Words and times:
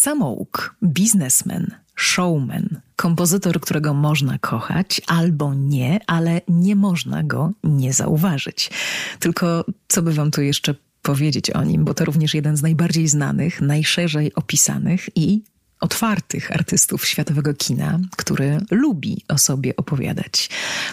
Samouk, 0.00 0.76
biznesmen, 0.82 1.74
showman, 1.96 2.80
kompozytor, 2.96 3.60
którego 3.60 3.94
można 3.94 4.38
kochać 4.38 5.00
albo 5.06 5.54
nie, 5.54 6.00
ale 6.06 6.40
nie 6.48 6.76
można 6.76 7.22
go 7.22 7.52
nie 7.64 7.92
zauważyć. 7.92 8.70
Tylko 9.18 9.64
co 9.88 10.02
by 10.02 10.12
wam 10.12 10.30
tu 10.30 10.42
jeszcze 10.42 10.74
powiedzieć 11.02 11.50
o 11.50 11.64
nim, 11.64 11.84
bo 11.84 11.94
to 11.94 12.04
również 12.04 12.34
jeden 12.34 12.56
z 12.56 12.62
najbardziej 12.62 13.08
znanych, 13.08 13.60
najszerzej 13.60 14.34
opisanych 14.34 15.08
i 15.14 15.42
otwartych 15.80 16.52
artystów 16.52 17.06
światowego 17.06 17.54
kina, 17.54 17.98
który 18.16 18.60
lubi 18.70 19.24
o 19.28 19.38
sobie 19.38 19.76
opowiadać. 19.76 20.50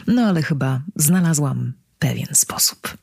No 0.08 0.22
ale 0.22 0.42
chyba 0.44 0.82
znalazłam 0.96 1.74
pewien 2.00 2.30
sposób. 2.34 2.98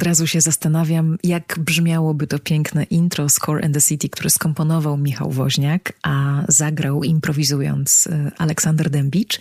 Od 0.00 0.06
razu 0.06 0.26
się 0.26 0.40
zastanawiam, 0.40 1.18
jak 1.24 1.58
brzmiałoby 1.58 2.26
to 2.26 2.38
piękne 2.38 2.84
intro 2.84 3.28
Score 3.28 3.64
and 3.64 3.74
the 3.74 3.80
City, 3.80 4.08
które 4.08 4.30
skomponował 4.30 4.96
Michał 4.96 5.30
Woźniak, 5.30 5.92
a 6.02 6.42
zagrał 6.48 7.04
improwizując 7.04 8.06
e, 8.06 8.32
Aleksander 8.38 8.90
Dębicz, 8.90 9.40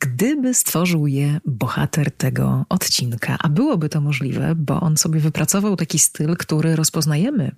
gdyby 0.00 0.54
stworzył 0.54 1.06
je 1.06 1.40
bohater 1.46 2.10
tego 2.10 2.64
odcinka. 2.68 3.36
A 3.40 3.48
byłoby 3.48 3.88
to 3.88 4.00
możliwe, 4.00 4.54
bo 4.54 4.80
on 4.80 4.96
sobie 4.96 5.20
wypracował 5.20 5.76
taki 5.76 5.98
styl, 5.98 6.36
który 6.36 6.76
rozpoznajemy 6.76 7.54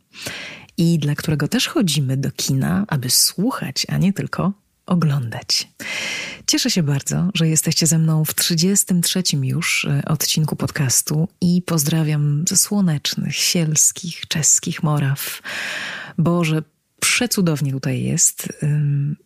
i 0.77 0.99
dla 0.99 1.15
którego 1.15 1.49
też 1.49 1.69
chodzimy 1.69 2.17
do 2.17 2.31
kina, 2.31 2.85
aby 2.89 3.11
słuchać, 3.11 3.87
a 3.89 3.99
nie 3.99 4.13
tylko 4.13 4.53
oglądać. 4.87 5.69
Cieszę 6.47 6.71
się 6.71 6.83
bardzo, 6.83 7.29
że 7.35 7.49
jesteście 7.49 7.87
ze 7.87 7.99
mną 7.99 8.25
w 8.25 8.35
33 8.35 9.23
już 9.43 9.85
e, 9.85 10.03
odcinku 10.07 10.57
podcastu 10.57 11.29
i 11.41 11.63
pozdrawiam 11.63 12.45
ze 12.49 12.57
słonecznych, 12.57 13.37
sielskich, 13.37 14.29
czeskich 14.29 14.83
Moraw. 14.83 15.43
Boże, 16.19 16.63
przecudownie 17.01 17.73
tutaj 17.73 18.03
jest. 18.03 18.49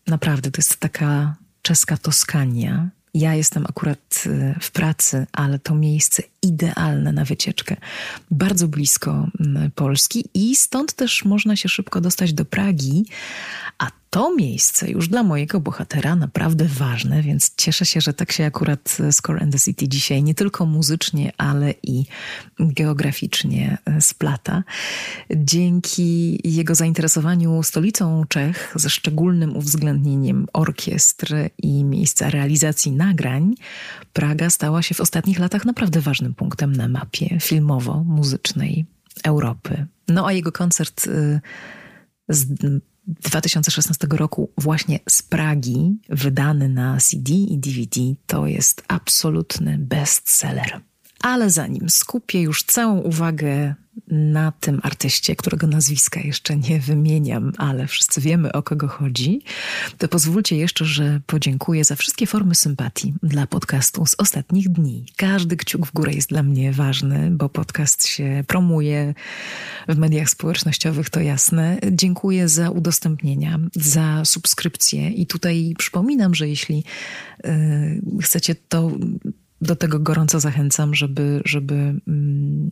Naprawdę, 0.07 0.51
to 0.51 0.59
jest 0.59 0.77
taka 0.77 1.37
czeska 1.63 1.97
Toskania. 1.97 2.89
Ja 3.15 3.35
jestem 3.35 3.67
akurat 3.67 4.25
e, 4.27 4.55
w 4.61 4.71
pracy, 4.71 5.27
ale 5.33 5.59
to 5.59 5.75
miejsce 5.75 6.23
idealne 6.45 7.13
na 7.13 7.25
wycieczkę. 7.25 7.77
Bardzo 8.31 8.69
blisko 8.69 9.27
Polski 9.75 10.25
i 10.35 10.57
stąd 10.57 10.93
też 10.93 11.25
można 11.25 11.57
się 11.57 11.69
szybko 11.69 12.01
dostać 12.01 12.33
do 12.33 12.45
Pragi, 12.45 13.05
a 13.79 13.91
to 14.15 14.35
miejsce 14.35 14.91
już 14.91 15.09
dla 15.09 15.23
mojego 15.23 15.61
bohatera 15.61 16.17
naprawdę 16.17 16.65
ważne, 16.65 17.23
więc 17.23 17.55
cieszę 17.57 17.87
się, 17.87 18.01
że 18.01 18.13
tak 18.13 18.33
się 18.33 18.45
akurat 18.45 18.99
Score 19.11 19.43
and 19.43 19.53
the 19.53 19.59
City 19.59 19.89
dzisiaj 19.89 20.23
nie 20.23 20.35
tylko 20.35 20.67
muzycznie, 20.67 21.33
ale 21.39 21.75
i 21.83 22.05
geograficznie 22.59 23.79
e, 23.85 24.01
splata. 24.01 24.63
Dzięki 25.37 26.41
jego 26.45 26.75
zainteresowaniu 26.75 27.63
stolicą 27.63 28.25
Czech 28.29 28.73
ze 28.75 28.91
szczególnym 28.91 29.57
uwzględnieniem 29.57 30.47
orkiestr 30.53 31.35
i 31.59 31.85
miejsca 31.85 32.31
realizacji 32.31 32.93
nagrań, 32.93 33.55
Praga 34.13 34.51
stała 34.51 34.83
się 34.83 34.95
w 34.95 35.01
ostatnich 35.01 35.39
latach 35.39 35.65
naprawdę 35.65 36.01
ważnym 36.01 36.34
punktem 36.35 36.73
na 36.73 36.89
mapie 36.89 37.41
filmowo-muzycznej 37.41 38.85
Europy. 39.25 39.87
No 40.09 40.27
a 40.27 40.33
jego 40.33 40.53
koncert 40.53 41.07
y, 41.07 41.41
z 42.29 42.47
2016 43.07 44.07
roku 44.11 44.51
właśnie 44.59 45.01
z 45.09 45.23
Pragi, 45.23 45.99
wydany 46.09 46.69
na 46.69 46.99
CD 47.01 47.33
i 47.35 47.59
DVD, 47.59 48.01
to 48.27 48.47
jest 48.47 48.83
absolutny 48.89 49.79
bestseller. 49.79 50.81
Ale 51.25 51.51
zanim 51.51 51.91
skupię 51.91 52.43
już 52.43 52.63
całą 52.63 52.99
uwagę 52.99 53.75
na 54.09 54.53
tym 54.61 54.81
artyście, 54.83 55.37
którego 55.37 55.67
nazwiska 55.67 56.21
jeszcze 56.21 56.57
nie 56.57 56.81
wymieniam, 56.81 57.53
ale 57.59 57.87
wszyscy 57.87 58.21
wiemy 58.21 58.53
o 58.53 58.63
kogo 58.63 58.89
chodzi, 58.89 59.43
to 59.99 60.09
pozwólcie 60.09 60.57
jeszcze, 60.57 60.85
że 60.85 61.21
podziękuję 61.27 61.85
za 61.85 61.97
wszystkie 61.97 62.27
formy 62.27 62.55
sympatii 62.55 63.15
dla 63.23 63.47
podcastu 63.47 64.07
z 64.07 64.15
ostatnich 64.19 64.69
dni. 64.69 65.07
Każdy 65.17 65.57
kciuk 65.57 65.87
w 65.87 65.93
górę 65.93 66.13
jest 66.13 66.29
dla 66.29 66.43
mnie 66.43 66.73
ważny, 66.73 67.31
bo 67.31 67.49
podcast 67.49 68.07
się 68.07 68.45
promuje 68.47 69.15
w 69.89 69.97
mediach 69.99 70.31
społecznościowych, 70.31 71.11
to 71.11 71.21
jasne. 71.21 71.79
Dziękuję 71.93 72.49
za 72.49 72.71
udostępnienia, 72.71 73.59
za 73.75 74.25
subskrypcje 74.25 75.11
i 75.11 75.27
tutaj 75.27 75.75
przypominam, 75.79 76.35
że 76.35 76.49
jeśli 76.49 76.85
yy, 77.45 78.23
chcecie 78.23 78.55
to 78.55 78.91
do 79.65 79.77
tego 79.77 79.99
gorąco 79.99 80.41
zachęcam, 80.41 80.95
żeby, 80.95 81.43
żeby 81.45 81.75
mm, 82.09 82.71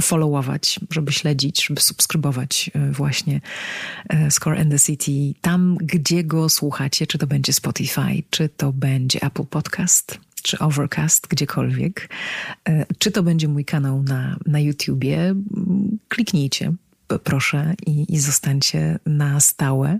followować, 0.00 0.80
żeby 0.90 1.12
śledzić, 1.12 1.66
żeby 1.66 1.80
subskrybować 1.80 2.70
e, 2.74 2.92
właśnie 2.92 3.40
e, 4.08 4.30
Score 4.30 4.60
and 4.60 4.70
the 4.70 4.78
City. 4.78 5.40
Tam, 5.40 5.76
gdzie 5.80 6.24
go 6.24 6.48
słuchacie, 6.48 7.06
czy 7.06 7.18
to 7.18 7.26
będzie 7.26 7.52
Spotify, 7.52 8.22
czy 8.30 8.48
to 8.48 8.72
będzie 8.72 9.22
Apple 9.22 9.44
Podcast, 9.44 10.18
czy 10.42 10.58
Overcast, 10.58 11.26
gdziekolwiek, 11.26 12.08
e, 12.68 12.86
czy 12.98 13.10
to 13.10 13.22
będzie 13.22 13.48
mój 13.48 13.64
kanał 13.64 14.02
na, 14.02 14.36
na 14.46 14.60
YouTubie, 14.60 15.34
kliknijcie, 16.08 16.72
proszę 17.24 17.74
i, 17.86 18.14
i 18.14 18.18
zostańcie 18.18 18.98
na 19.06 19.40
stałe. 19.40 19.98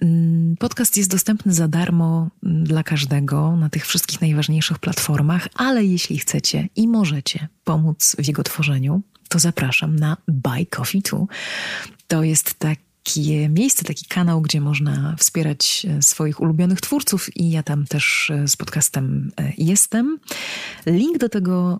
Mm, 0.00 0.56
podcast 0.56 0.96
jest 0.96 1.10
dostępny 1.10 1.52
za 1.52 1.68
darmo 1.68 2.30
mm, 2.42 2.64
dla 2.64 2.82
każdego 2.82 3.56
na 3.56 3.68
tych 3.68 3.86
wszystkich 3.86 4.20
najważniejszych 4.20 4.78
platformach, 4.78 5.48
ale 5.54 5.84
jeśli 5.84 6.18
chcecie 6.18 6.68
i 6.76 6.88
możecie 6.88 7.48
pomóc 7.64 8.16
w 8.18 8.26
jego 8.26 8.42
tworzeniu, 8.42 9.02
to 9.28 9.38
zapraszam 9.38 9.96
na 9.96 10.16
Buy 10.28 10.66
Coffee 10.66 11.02
Too. 11.02 11.26
To 12.08 12.22
jest 12.22 12.54
tak 12.54 12.78
takie 13.04 13.48
miejsce, 13.48 13.84
taki 13.84 14.04
kanał, 14.06 14.40
gdzie 14.40 14.60
można 14.60 15.16
wspierać 15.18 15.86
e, 15.90 16.02
swoich 16.02 16.40
ulubionych 16.40 16.80
twórców 16.80 17.36
i 17.36 17.50
ja 17.50 17.62
tam 17.62 17.86
też 17.86 18.30
e, 18.30 18.48
z 18.48 18.56
podcastem 18.56 19.32
e, 19.36 19.52
jestem. 19.58 20.18
Link 20.86 21.18
do 21.18 21.28
tego 21.28 21.78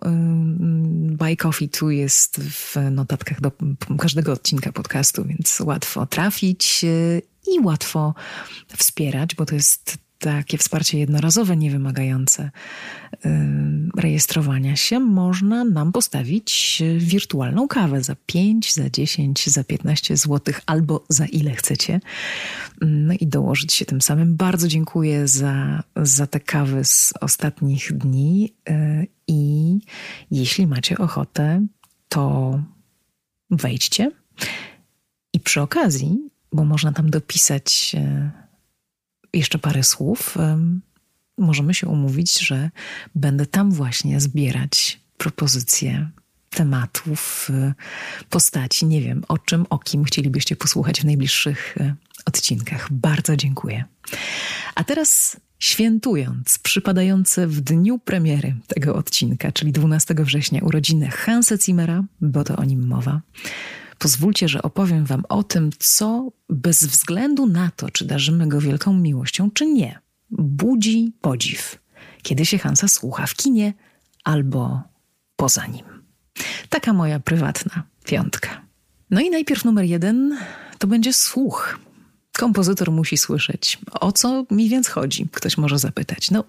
Buy 1.17 1.37
Coffee 1.37 1.69
tu 1.69 1.89
jest 1.89 2.41
w 2.41 2.75
notatkach 2.91 3.41
do 3.41 3.51
każdego 3.97 4.31
odcinka 4.31 4.71
podcastu, 4.71 5.25
więc 5.25 5.59
łatwo 5.59 6.05
trafić 6.05 6.85
i 7.47 7.59
łatwo 7.59 8.13
wspierać, 8.77 9.35
bo 9.35 9.45
to 9.45 9.55
jest 9.55 9.97
takie 10.23 10.57
wsparcie 10.57 10.99
jednorazowe, 10.99 11.57
niewymagające 11.57 12.51
rejestrowania 13.97 14.75
się, 14.75 14.99
można 14.99 15.63
nam 15.63 15.91
postawić 15.91 16.83
wirtualną 16.97 17.67
kawę 17.67 18.03
za 18.03 18.15
5, 18.25 18.73
za 18.73 18.89
10, 18.89 19.49
za 19.49 19.63
15 19.63 20.17
zł 20.17 20.53
albo 20.65 21.05
za 21.09 21.25
ile 21.25 21.51
chcecie. 21.51 21.99
No 22.81 23.13
i 23.19 23.27
dołożyć 23.27 23.73
się 23.73 23.85
tym 23.85 24.01
samym. 24.01 24.35
Bardzo 24.35 24.67
dziękuję 24.67 25.27
za, 25.27 25.83
za 25.95 26.27
te 26.27 26.39
kawy 26.39 26.85
z 26.85 27.13
ostatnich 27.21 27.93
dni 27.97 28.53
y, 28.69 29.07
i 29.27 29.79
jeśli 30.31 30.67
macie 30.67 30.97
ochotę, 30.97 31.67
to 32.09 32.59
wejdźcie. 33.49 34.11
I 35.33 35.39
przy 35.39 35.61
okazji, 35.61 36.29
bo 36.53 36.63
można 36.63 36.91
tam 36.91 37.09
dopisać 37.09 37.95
y, 37.97 38.42
jeszcze 39.33 39.59
parę 39.59 39.83
słów. 39.83 40.37
Możemy 41.37 41.73
się 41.73 41.87
umówić, 41.87 42.39
że 42.39 42.69
będę 43.15 43.45
tam 43.45 43.71
właśnie 43.71 44.21
zbierać 44.21 44.99
propozycje 45.17 46.09
tematów, 46.49 47.49
y, 47.49 47.73
postaci. 48.29 48.85
Nie 48.85 49.01
wiem, 49.01 49.23
o 49.27 49.37
czym, 49.37 49.65
o 49.69 49.79
kim 49.79 50.03
chcielibyście 50.03 50.55
posłuchać 50.55 51.01
w 51.01 51.05
najbliższych 51.05 51.77
y, 51.77 51.95
odcinkach. 52.25 52.91
Bardzo 52.91 53.37
dziękuję. 53.37 53.83
A 54.75 54.83
teraz 54.83 55.37
świętując 55.59 56.59
przypadające 56.59 57.47
w 57.47 57.61
dniu 57.61 57.99
premiery 57.99 58.55
tego 58.67 58.95
odcinka, 58.95 59.51
czyli 59.51 59.71
12 59.71 60.15
września, 60.17 60.61
urodziny 60.63 61.07
Hansa 61.07 61.57
Zimmera, 61.57 62.03
bo 62.21 62.43
to 62.43 62.55
o 62.55 62.63
nim 62.63 62.87
mowa, 62.87 63.21
pozwólcie, 64.03 64.47
że 64.47 64.61
opowiem 64.61 65.05
Wam 65.05 65.23
o 65.29 65.43
tym, 65.43 65.69
co 65.79 66.31
bez 66.49 66.85
względu 66.85 67.45
na 67.45 67.71
to, 67.75 67.89
czy 67.89 68.05
darzymy 68.05 68.47
go 68.47 68.61
wielką 68.61 68.93
miłością, 68.93 69.51
czy 69.51 69.65
nie, 69.65 69.99
budzi 70.31 71.13
podziw, 71.21 71.79
kiedy 72.21 72.45
się 72.45 72.57
Hansa 72.57 72.87
słucha 72.87 73.27
w 73.27 73.33
kinie 73.33 73.73
albo 74.23 74.81
poza 75.35 75.65
nim. 75.65 75.85
Taka 76.69 76.93
moja 76.93 77.19
prywatna 77.19 77.83
piątka. 78.05 78.61
No 79.09 79.21
i 79.21 79.29
najpierw 79.29 79.65
numer 79.65 79.85
jeden 79.85 80.37
to 80.79 80.87
będzie 80.87 81.13
słuch. 81.13 81.79
Kompozytor 82.37 82.91
musi 82.91 83.17
słyszeć. 83.17 83.79
O 83.91 84.11
co 84.11 84.45
mi 84.51 84.69
więc 84.69 84.87
chodzi? 84.87 85.27
Ktoś 85.31 85.57
może 85.57 85.79
zapytać. 85.79 86.31
No, 86.31 86.43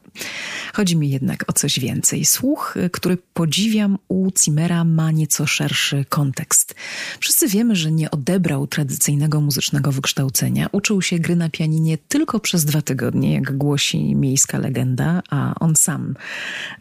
chodzi 0.75 0.97
mi 0.97 1.11
jednak 1.11 1.45
o 1.47 1.53
coś 1.53 1.81
więcej. 1.81 2.25
Słuch, 2.25 2.75
który 2.93 3.19
podziwiam 3.35 3.99
u 4.09 4.31
Zimmera, 4.45 4.85
ma 4.85 5.11
nieco 5.11 5.47
szerszy 5.47 6.05
kontekst. 6.09 6.75
Wszyscy 7.21 7.49
wiemy, 7.49 7.77
że 7.77 7.93
nie 7.93 8.11
odebrał 8.11 8.67
tradycyjnego 8.67 9.41
muzycznego 9.41 9.93
wykształcenia. 9.93 10.69
Uczył 10.73 11.03
się 11.03 11.19
gry 11.19 11.37
na 11.37 11.51
pianinie 11.51 11.99
tylko 11.99 12.41
przez 12.41 12.65
dwa 12.65 12.83
tygodnie, 12.83 13.35
jak 13.35 13.57
głosi 13.57 14.15
miejska 14.17 14.59
legenda, 14.59 15.23
a 15.31 15.55
on 15.61 15.77
sam 15.77 16.15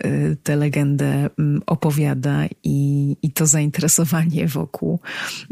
y, 0.06 0.38
tę 0.44 0.56
legendę 0.56 1.30
mm, 1.40 1.62
opowiada 1.66 2.46
i, 2.64 3.18
i 3.22 3.32
to 3.32 3.46
zainteresowanie 3.46 4.48
wokół 4.48 5.00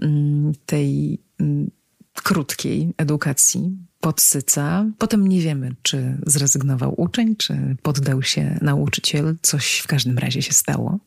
mm, 0.02 0.54
tej 0.66 1.20
mm, 1.40 1.72
krótkiej 2.14 2.94
edukacji 2.98 3.78
podsyca. 4.00 4.86
Potem 4.98 5.28
nie 5.28 5.42
wiemy, 5.42 5.76
czy 5.82 6.18
zrezygnował 6.26 7.02
uczeń, 7.02 7.36
czy 7.36 7.76
poddał 7.82 8.24
się 8.24 8.60
nauczyciel. 8.62 9.36
Coś 9.42 9.78
w 9.78 9.88
każdym 9.88 10.18
razie 10.18 10.42
się 10.42 10.54
stało. 10.54 11.00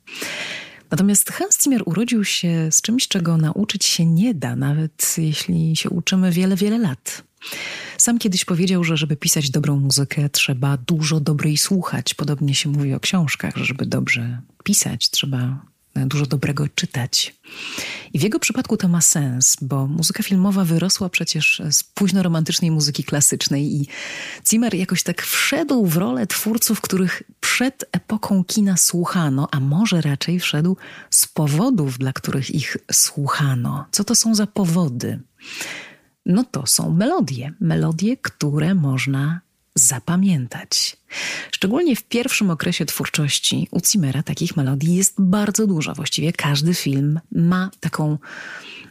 Natomiast 0.90 1.32
Hans 1.32 1.58
urodził 1.84 2.24
się 2.24 2.68
z 2.72 2.82
czymś, 2.82 3.08
czego 3.08 3.36
nauczyć 3.36 3.84
się 3.84 4.06
nie 4.06 4.34
da, 4.34 4.56
nawet 4.56 5.14
jeśli 5.18 5.76
się 5.76 5.90
uczymy 5.90 6.32
wiele, 6.32 6.56
wiele 6.56 6.78
lat. 6.78 7.22
Sam 7.98 8.18
kiedyś 8.18 8.44
powiedział, 8.44 8.84
że 8.84 8.96
żeby 8.96 9.16
pisać 9.16 9.50
dobrą 9.50 9.80
muzykę, 9.80 10.28
trzeba 10.28 10.76
dużo 10.76 11.20
dobrej 11.20 11.56
słuchać. 11.56 12.14
Podobnie 12.14 12.54
się 12.54 12.68
mówi 12.68 12.94
o 12.94 13.00
książkach, 13.00 13.56
że 13.56 13.64
żeby 13.64 13.86
dobrze 13.86 14.40
pisać, 14.64 15.10
trzeba 15.10 15.64
dużo 15.94 16.26
dobrego 16.26 16.68
czytać. 16.74 17.34
I 18.14 18.18
w 18.18 18.22
jego 18.22 18.38
przypadku 18.38 18.76
to 18.76 18.88
ma 18.88 19.00
sens, 19.00 19.56
bo 19.62 19.86
muzyka 19.86 20.22
filmowa 20.22 20.64
wyrosła 20.64 21.08
przecież 21.08 21.62
z 21.70 21.82
późno 21.82 22.22
romantycznej 22.22 22.70
muzyki 22.70 23.04
klasycznej 23.04 23.74
i 23.74 23.86
Zimmer 24.50 24.74
jakoś 24.74 25.02
tak 25.02 25.22
wszedł 25.22 25.86
w 25.86 25.96
rolę 25.96 26.26
twórców, 26.26 26.80
których 26.80 27.22
przed 27.40 27.84
epoką 27.92 28.44
kina 28.44 28.76
słuchano, 28.76 29.48
a 29.50 29.60
może 29.60 30.00
raczej 30.00 30.40
wszedł 30.40 30.76
z 31.10 31.26
powodów, 31.26 31.98
dla 31.98 32.12
których 32.12 32.54
ich 32.54 32.76
słuchano. 32.92 33.86
Co 33.90 34.04
to 34.04 34.14
są 34.14 34.34
za 34.34 34.46
powody? 34.46 35.20
No 36.26 36.44
to 36.44 36.66
są 36.66 36.90
melodie. 36.90 37.52
Melodie, 37.60 38.16
które 38.16 38.74
można 38.74 39.40
zapamiętać. 39.74 40.96
Szczególnie 41.52 41.96
w 41.96 42.02
pierwszym 42.02 42.50
okresie 42.50 42.86
twórczości 42.86 43.68
u 43.70 43.80
Cimera 43.80 44.22
takich 44.22 44.56
melodii 44.56 44.94
jest 44.94 45.14
bardzo 45.18 45.66
dużo. 45.66 45.94
Właściwie 45.94 46.32
każdy 46.32 46.74
film 46.74 47.20
ma 47.32 47.70
taką 47.80 48.18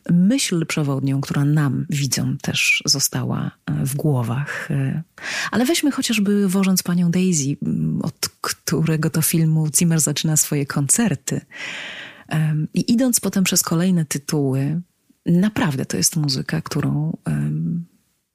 myśl 0.09 0.65
przewodnią, 0.65 1.21
która 1.21 1.45
nam, 1.45 1.85
widzom, 1.89 2.37
też 2.37 2.83
została 2.85 3.51
e, 3.65 3.85
w 3.85 3.95
głowach. 3.95 4.71
E, 4.71 5.03
ale 5.51 5.65
weźmy 5.65 5.91
chociażby 5.91 6.47
Wożąc 6.47 6.83
Panią 6.83 7.11
Daisy, 7.11 7.57
od 8.01 8.29
którego 8.41 9.09
to 9.09 9.21
filmu 9.21 9.67
Zimmer 9.77 9.99
zaczyna 9.99 10.37
swoje 10.37 10.65
koncerty. 10.65 11.41
I 12.73 12.91
idąc 12.91 13.19
potem 13.19 13.43
przez 13.43 13.63
kolejne 13.63 14.05
tytuły, 14.05 14.81
naprawdę 15.25 15.85
to 15.85 15.97
jest 15.97 16.15
muzyka, 16.15 16.61
którą 16.61 17.17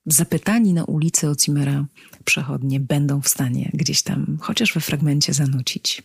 zapytani 0.09 0.75
na 0.75 0.85
ulicy 0.85 1.29
o 1.29 1.37
Cimera 1.37 1.85
przechodnie 2.25 2.81
będą 2.81 3.21
w 3.21 3.29
stanie 3.29 3.71
gdzieś 3.75 4.03
tam, 4.03 4.39
chociaż 4.41 4.75
we 4.75 4.81
fragmencie, 4.81 5.35
zanucić. 5.35 6.03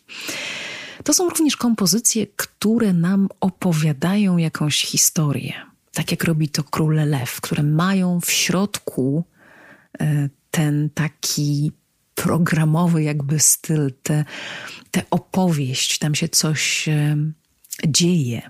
To 1.04 1.14
są 1.14 1.30
również 1.30 1.58
kompozycje, 1.58 2.28
które 2.36 2.94
nam 2.94 3.30
opowiadają 3.40 4.38
jakąś 4.38 4.86
historię. 4.86 5.54
Tak 5.94 6.12
jak 6.12 6.24
robi 6.24 6.50
to 6.50 6.64
Król 6.64 6.96
Lew, 6.96 7.42
które 7.42 7.64
mają 7.64 8.22
w 8.22 8.32
środku 8.32 9.24
e, 10.00 10.30
ten 10.52 10.90
taki 10.94 11.72
programowy 12.16 13.04
jakby 13.04 13.40
styl, 13.40 13.92
tę 14.04 14.26
te, 14.92 15.02
te 15.02 15.10
opowieść, 15.12 15.98
tam 15.98 16.16
się 16.16 16.30
coś 16.30 16.88
e, 16.88 17.18
dzieje. 17.88 18.42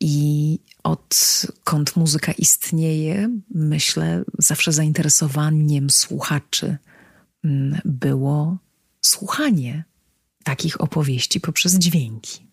I 0.00 0.58
odkąd 0.82 1.96
muzyka 1.96 2.32
istnieje, 2.32 3.30
myślę, 3.54 4.24
zawsze 4.38 4.72
zainteresowaniem 4.72 5.90
słuchaczy 5.90 6.76
mm, 7.44 7.80
było 7.84 8.58
słuchanie 9.00 9.84
takich 10.44 10.80
opowieści 10.80 11.40
poprzez 11.40 11.78
dźwięki. 11.78 12.46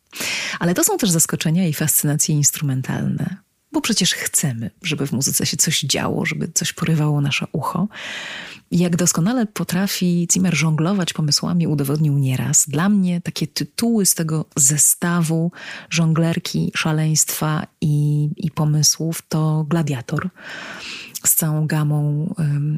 Ale 0.59 0.73
to 0.73 0.83
są 0.83 0.97
też 0.97 1.09
zaskoczenia 1.09 1.67
i 1.67 1.73
fascynacje 1.73 2.35
instrumentalne, 2.35 3.37
bo 3.77 3.81
przecież 3.81 4.13
chcemy, 4.13 4.71
żeby 4.83 5.07
w 5.07 5.11
muzyce 5.11 5.45
się 5.45 5.57
coś 5.57 5.81
działo, 5.81 6.25
żeby 6.25 6.51
coś 6.53 6.73
porywało 6.73 7.21
nasze 7.21 7.45
ucho. 7.51 7.87
Jak 8.71 8.95
doskonale 8.95 9.45
potrafi 9.45 10.27
Zimmer 10.33 10.55
żonglować 10.55 11.13
pomysłami, 11.13 11.67
udowodnił 11.67 12.17
nieraz. 12.17 12.69
Dla 12.69 12.89
mnie 12.89 13.21
takie 13.21 13.47
tytuły 13.47 14.05
z 14.05 14.15
tego 14.15 14.45
zestawu 14.55 15.51
żonglerki, 15.89 16.71
szaleństwa 16.75 17.67
i, 17.81 18.29
i 18.37 18.51
pomysłów 18.51 19.21
to 19.29 19.65
Gladiator 19.69 20.29
z 21.27 21.35
całą 21.35 21.67
gamą 21.67 22.33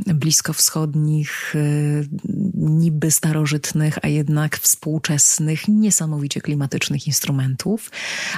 bliskowschodnich, 0.06 1.56
y, 1.56 2.08
niby 2.54 3.12
starożytnych, 3.12 3.98
a 4.02 4.08
jednak 4.08 4.58
współczesnych, 4.58 5.68
niesamowicie 5.68 6.42
klimatycznych 6.42 7.08
instrumentów, 7.08 7.92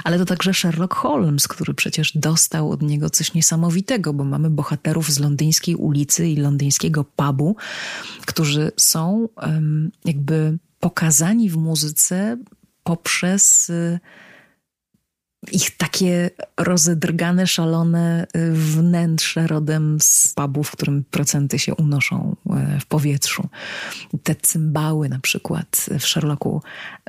ale 0.04 0.18
to 0.18 0.24
także 0.24 0.54
Sherlock 0.54 0.94
Holmes, 0.94 1.48
który 1.48 1.74
przecież 1.74 2.12
dostał 2.14 2.70
od 2.70 2.82
niego 2.82 3.10
coś 3.10 3.34
niesamowitego, 3.34 4.12
bo 4.12 4.24
mamy 4.24 4.50
bohaterów 4.50 5.10
z 5.10 5.18
londyńskiej 5.18 5.74
ulicy 5.74 6.28
i 6.28 6.36
londyńskiego 6.36 7.04
pubu, 7.04 7.56
którzy 8.26 8.72
są 8.80 9.28
jakby 10.04 10.58
pokazani 10.80 11.50
w 11.50 11.56
muzyce 11.56 12.38
poprzez 12.84 13.70
y, 13.70 14.00
ich 15.52 15.76
takie 15.76 16.30
rozedrgane, 16.56 17.46
szalone 17.46 18.26
y, 18.36 18.52
wnętrze 18.52 19.46
rodem 19.46 19.98
z 20.00 20.32
pubu, 20.34 20.64
w 20.64 20.70
którym 20.70 21.04
procenty 21.10 21.58
się 21.58 21.74
unoszą 21.74 22.36
y, 22.76 22.80
w 22.80 22.86
powietrzu. 22.86 23.48
Te 24.22 24.34
cymbały 24.34 25.08
na 25.08 25.18
przykład 25.18 25.86
w 25.98 26.06
Sherlocku 26.06 26.62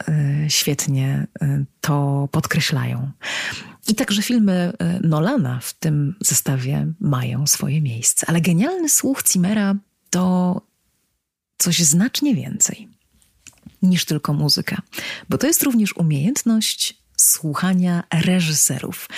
y, 0.09 0.13
świetnie 0.49 1.27
to 1.81 2.29
podkreślają. 2.31 3.11
I 3.87 3.95
także 3.95 4.21
filmy 4.21 4.73
Nolana 5.03 5.59
w 5.59 5.73
tym 5.73 6.15
zestawie 6.19 6.87
mają 6.99 7.47
swoje 7.47 7.81
miejsce. 7.81 8.29
Ale 8.29 8.41
genialny 8.41 8.89
słuch 8.89 9.23
Cimera 9.23 9.75
to 10.09 10.61
coś 11.57 11.79
znacznie 11.79 12.35
więcej 12.35 12.87
niż 13.81 14.05
tylko 14.05 14.33
muzyka, 14.33 14.81
bo 15.29 15.37
to 15.37 15.47
jest 15.47 15.63
również 15.63 15.97
umiejętność 15.97 17.02
słuchania 17.17 18.03
reżyserów, 18.13 19.09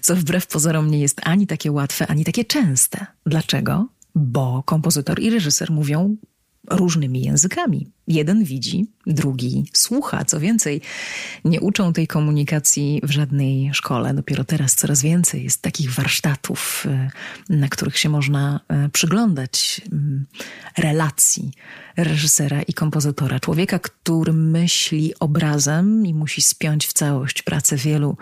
co 0.00 0.16
wbrew 0.16 0.46
pozorom 0.46 0.90
nie 0.90 1.00
jest 1.00 1.20
ani 1.24 1.46
takie 1.46 1.72
łatwe, 1.72 2.06
ani 2.06 2.24
takie 2.24 2.44
częste. 2.44 3.06
Dlaczego? 3.26 3.88
Bo 4.14 4.62
kompozytor 4.62 5.20
i 5.20 5.30
reżyser 5.30 5.70
mówią 5.70 6.16
różnymi 6.70 7.22
językami. 7.22 7.93
Jeden 8.08 8.44
widzi, 8.44 8.86
drugi 9.06 9.64
słucha. 9.72 10.24
Co 10.24 10.40
więcej, 10.40 10.80
nie 11.44 11.60
uczą 11.60 11.92
tej 11.92 12.06
komunikacji 12.06 13.00
w 13.02 13.10
żadnej 13.10 13.70
szkole. 13.74 14.14
Dopiero 14.14 14.44
teraz 14.44 14.74
coraz 14.74 15.02
więcej 15.02 15.44
jest 15.44 15.62
takich 15.62 15.92
warsztatów, 15.92 16.86
y, 17.50 17.54
na 17.56 17.68
których 17.68 17.98
się 17.98 18.08
można 18.08 18.60
y, 18.86 18.88
przyglądać 18.88 19.80
mm, 19.92 20.26
relacji 20.78 21.52
reżysera 21.96 22.62
i 22.62 22.72
kompozytora. 22.72 23.40
Człowieka, 23.40 23.78
który 23.78 24.32
myśli 24.32 25.12
obrazem 25.20 26.06
i 26.06 26.14
musi 26.14 26.42
spiąć 26.42 26.86
w 26.86 26.92
całość 26.92 27.42
pracę 27.42 27.76
wielu 27.76 28.16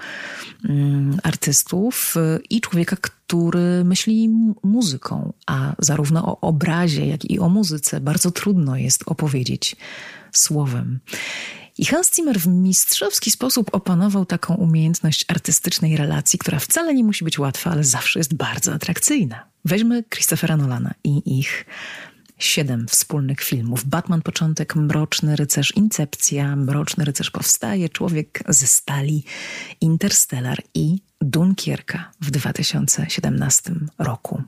mm, 0.69 1.19
artystów, 1.23 2.15
y, 2.17 2.41
i 2.51 2.61
człowieka, 2.61 2.97
który 3.01 3.85
myśli 3.85 4.31
muzyką, 4.63 5.33
a 5.47 5.75
zarówno 5.79 6.27
o 6.27 6.41
obrazie, 6.41 7.07
jak 7.07 7.25
i 7.25 7.39
o 7.39 7.49
muzyce 7.49 8.01
bardzo 8.01 8.31
trudno 8.31 8.77
jest 8.77 9.03
opowiedzieć 9.07 9.72
słowem. 10.33 11.01
I 11.79 11.85
Hans 11.85 12.15
Zimmer 12.15 12.41
w 12.41 12.47
mistrzowski 12.47 13.31
sposób 13.31 13.75
opanował 13.75 14.27
taką 14.27 14.55
umiejętność 14.55 15.25
artystycznej 15.29 15.97
relacji, 15.97 16.39
która 16.39 16.59
wcale 16.59 16.95
nie 16.95 17.05
musi 17.05 17.25
być 17.25 17.39
łatwa, 17.39 17.71
ale 17.71 17.85
zawsze 17.85 18.21
jest 18.21 18.35
bardzo 18.35 18.73
atrakcyjna. 18.73 19.45
Weźmy 19.65 20.05
Christophera 20.11 20.57
Nolana 20.57 20.95
i 21.05 21.39
ich 21.39 21.65
siedem 22.39 22.87
wspólnych 22.89 23.41
filmów. 23.41 23.85
Batman 23.85 24.23
Początek, 24.23 24.77
Mroczny 24.77 25.37
Rycerz, 25.37 25.77
Incepcja, 25.77 26.57
Mroczny 26.57 27.05
Rycerz 27.05 27.31
Powstaje, 27.31 27.89
Człowiek 27.89 28.43
ze 28.49 28.67
Stali, 28.67 29.25
Interstellar 29.81 30.63
i 30.75 30.99
Dunkierka 31.21 32.11
w 32.21 32.31
2017 32.31 33.73
roku 33.99 34.43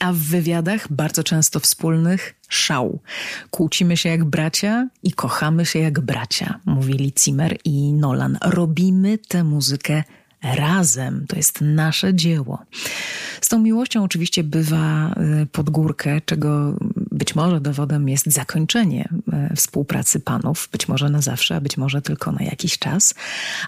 a 0.00 0.12
w 0.12 0.16
wywiadach, 0.16 0.92
bardzo 0.92 1.24
często 1.24 1.60
wspólnych, 1.60 2.34
szał. 2.48 3.00
Kłócimy 3.50 3.96
się 3.96 4.08
jak 4.08 4.24
bracia 4.24 4.88
i 5.02 5.12
kochamy 5.12 5.66
się 5.66 5.78
jak 5.78 6.00
bracia, 6.00 6.60
mówili 6.64 7.12
Zimmer 7.18 7.56
i 7.64 7.92
Nolan. 7.92 8.38
Robimy 8.42 9.18
tę 9.18 9.44
muzykę 9.44 10.04
razem, 10.42 11.26
to 11.28 11.36
jest 11.36 11.60
nasze 11.60 12.14
dzieło. 12.14 12.58
Z 13.40 13.48
tą 13.48 13.58
miłością 13.58 14.04
oczywiście 14.04 14.44
bywa 14.44 15.14
y, 15.42 15.46
pod 15.46 15.70
górkę, 15.70 16.20
czego 16.20 16.76
być 17.20 17.34
może 17.34 17.60
dowodem 17.60 18.08
jest 18.08 18.26
zakończenie 18.26 19.08
y, 19.52 19.56
współpracy 19.56 20.20
panów, 20.20 20.68
być 20.72 20.88
może 20.88 21.10
na 21.10 21.22
zawsze, 21.22 21.56
a 21.56 21.60
być 21.60 21.76
może 21.76 22.02
tylko 22.02 22.32
na 22.32 22.42
jakiś 22.42 22.78
czas. 22.78 23.14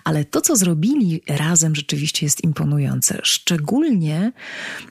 Ale 0.04 0.24
to, 0.24 0.40
co 0.40 0.56
zrobili 0.56 1.22
razem, 1.28 1.74
rzeczywiście 1.74 2.26
jest 2.26 2.44
imponujące. 2.44 3.18
Szczególnie 3.22 4.32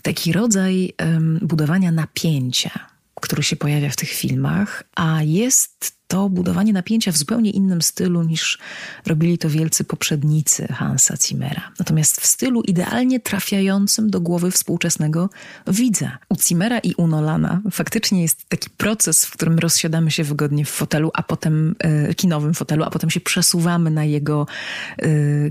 taki 0.01 0.34
rodzaj 0.34 0.94
budowania 1.41 1.91
napięcia 1.91 2.91
który 3.22 3.44
się 3.44 3.56
pojawia 3.56 3.90
w 3.90 3.96
tych 3.96 4.10
filmach, 4.10 4.84
a 4.96 5.24
jest 5.24 6.01
to 6.12 6.30
budowanie 6.30 6.74
napięcia 6.74 7.12
w 7.12 7.18
zupełnie 7.18 7.51
innym 7.51 7.82
stylu 7.82 8.24
niż 8.24 8.60
robili 9.06 9.38
to 9.38 9.50
wielcy 9.50 9.84
poprzednicy 9.84 10.68
Hansa 10.68 11.16
Zimmera. 11.18 11.72
Natomiast 11.80 12.22
w 12.22 12.25
stylu 12.25 12.62
idealnie 12.62 13.20
trafiającym 13.20 14.10
do 14.10 14.22
głowy 14.22 14.51
współczesnego 14.51 15.30
widza. 15.68 16.18
U 16.30 16.36
Zimmera 16.36 16.80
i 16.80 16.94
u 16.94 17.08
Nolana 17.08 17.62
faktycznie 17.72 18.22
jest 18.22 18.50
taki 18.50 18.70
proces, 18.70 19.25
w 19.25 19.32
którym 19.32 19.60
rozsiadamy 19.60 20.12
się 20.12 20.24
wygodnie 20.24 20.66
w 20.66 20.70
fotelu, 20.70 21.12
a 21.13 21.24
potem 21.24 21.75
e, 21.80 22.16
kinowym 22.16 22.54
fotelu, 22.54 22.84
a 22.84 22.90
potem 22.90 23.10
się 23.10 23.20
przesuwamy 23.20 23.92
na 23.92 24.06
jego 24.06 24.48
e, 24.98 25.08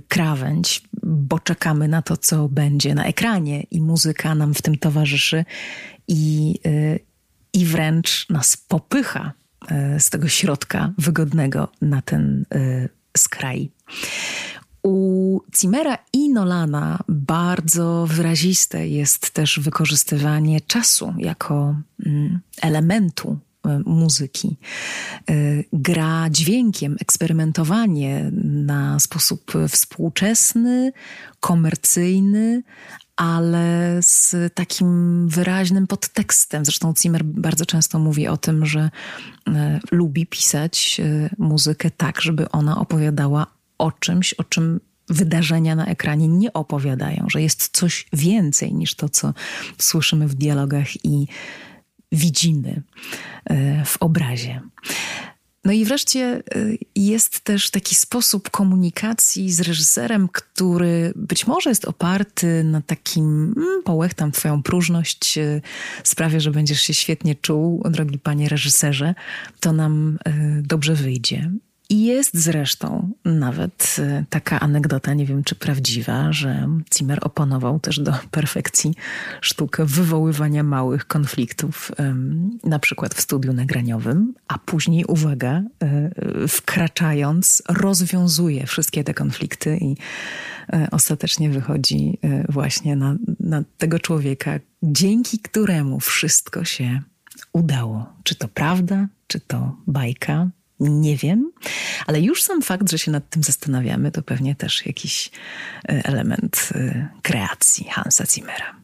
krawędź, 0.08 0.82
bo 1.02 1.38
czekamy 1.38 1.88
na 1.88 2.02
to, 2.02 2.16
co 2.16 2.48
będzie 2.48 2.94
na 2.94 3.04
ekranie 3.04 3.62
i 3.70 3.80
muzyka 3.80 4.34
nam 4.34 4.54
w 4.54 4.62
tym 4.62 4.78
towarzyszy 4.78 5.44
i, 6.08 6.58
e, 6.66 7.09
i 7.52 7.64
wręcz 7.64 8.26
nas 8.30 8.56
popycha 8.56 9.32
e, 9.68 10.00
z 10.00 10.10
tego 10.10 10.28
środka 10.28 10.92
wygodnego 10.98 11.68
na 11.82 12.02
ten 12.02 12.44
e, 12.54 12.88
skraj. 13.16 13.70
U 14.82 15.40
Cimera 15.56 15.98
i 16.12 16.30
Nolana 16.30 16.98
bardzo 17.08 18.06
wyraziste 18.10 18.88
jest 18.88 19.30
też 19.30 19.60
wykorzystywanie 19.60 20.60
czasu 20.60 21.14
jako 21.18 21.74
mm, 22.06 22.40
elementu 22.62 23.38
e, 23.64 23.78
muzyki. 23.86 24.56
Gra 25.72 26.30
dźwiękiem, 26.30 26.96
eksperymentowanie 27.00 28.30
na 28.44 29.00
sposób 29.00 29.52
współczesny, 29.68 30.92
komercyjny, 31.40 32.62
ale 33.20 33.98
z 34.02 34.36
takim 34.54 35.28
wyraźnym 35.28 35.86
podtekstem. 35.86 36.64
Zresztą 36.64 36.94
Zimmer 37.02 37.24
bardzo 37.24 37.66
często 37.66 37.98
mówi 37.98 38.28
o 38.28 38.36
tym, 38.36 38.66
że 38.66 38.90
e, 39.48 39.80
lubi 39.90 40.26
pisać 40.26 41.00
e, 41.00 41.30
muzykę 41.38 41.90
tak, 41.90 42.20
żeby 42.20 42.50
ona 42.50 42.80
opowiadała 42.80 43.46
o 43.78 43.92
czymś, 43.92 44.34
o 44.34 44.44
czym 44.44 44.80
wydarzenia 45.08 45.74
na 45.74 45.86
ekranie 45.86 46.28
nie 46.28 46.52
opowiadają, 46.52 47.26
że 47.30 47.42
jest 47.42 47.68
coś 47.68 48.06
więcej 48.12 48.74
niż 48.74 48.94
to, 48.94 49.08
co 49.08 49.34
słyszymy 49.78 50.28
w 50.28 50.34
dialogach 50.34 51.04
i 51.04 51.26
widzimy 52.12 52.82
e, 53.44 53.84
w 53.84 53.96
obrazie. 54.02 54.60
No 55.64 55.72
i 55.72 55.84
wreszcie 55.84 56.42
y, 56.56 56.78
jest 56.96 57.40
też 57.40 57.70
taki 57.70 57.94
sposób 57.94 58.50
komunikacji 58.50 59.52
z 59.52 59.60
reżyserem, 59.60 60.28
który 60.32 61.12
być 61.16 61.46
może 61.46 61.70
jest 61.70 61.84
oparty 61.84 62.64
na 62.64 62.80
takim 62.80 63.54
mm, 63.56 63.82
połechtam 63.82 64.32
twoją 64.32 64.62
próżność, 64.62 65.38
y, 65.38 65.62
sprawię, 66.04 66.40
że 66.40 66.50
będziesz 66.50 66.80
się 66.80 66.94
świetnie 66.94 67.34
czuł, 67.34 67.82
drogi 67.90 68.18
panie 68.18 68.48
reżyserze, 68.48 69.14
to 69.60 69.72
nam 69.72 70.18
y, 70.28 70.62
dobrze 70.62 70.94
wyjdzie. 70.94 71.50
Jest 71.90 72.36
zresztą 72.36 73.12
nawet 73.24 73.96
e, 73.98 74.24
taka 74.30 74.60
anegdota, 74.60 75.14
nie 75.14 75.26
wiem 75.26 75.44
czy 75.44 75.54
prawdziwa, 75.54 76.32
że 76.32 76.68
Zimmer 76.96 77.18
oponował 77.22 77.80
też 77.80 78.00
do 78.00 78.12
perfekcji 78.30 78.94
sztukę 79.40 79.84
wywoływania 79.84 80.62
małych 80.62 81.06
konfliktów, 81.06 81.92
na 82.64 82.78
przykład 82.78 83.14
w 83.14 83.20
studiu 83.20 83.52
nagraniowym, 83.52 84.34
a 84.48 84.58
później, 84.58 85.04
uwaga, 85.04 85.62
e, 85.82 86.10
wkraczając, 86.48 87.62
rozwiązuje 87.68 88.66
wszystkie 88.66 89.04
te 89.04 89.14
konflikty 89.14 89.78
i 89.80 89.96
ostatecznie 90.90 91.50
wychodzi 91.50 92.18
właśnie 92.48 92.96
na, 92.96 93.16
na 93.40 93.62
tego 93.78 93.98
człowieka, 93.98 94.58
dzięki 94.82 95.38
któremu 95.38 96.00
wszystko 96.00 96.64
się 96.64 97.02
udało. 97.52 98.12
Czy 98.22 98.34
to 98.34 98.48
prawda, 98.48 99.08
czy 99.26 99.40
to 99.40 99.76
bajka, 99.86 100.50
nie 100.80 101.16
wiem, 101.16 101.52
ale 102.06 102.20
już 102.20 102.42
sam 102.42 102.62
fakt, 102.62 102.90
że 102.90 102.98
się 102.98 103.10
nad 103.10 103.30
tym 103.30 103.42
zastanawiamy, 103.42 104.10
to 104.10 104.22
pewnie 104.22 104.54
też 104.54 104.86
jakiś 104.86 105.30
e, 105.88 106.04
element 106.04 106.70
e, 106.74 107.08
kreacji 107.22 107.84
Hansa 107.90 108.26
Zimmera. 108.26 108.76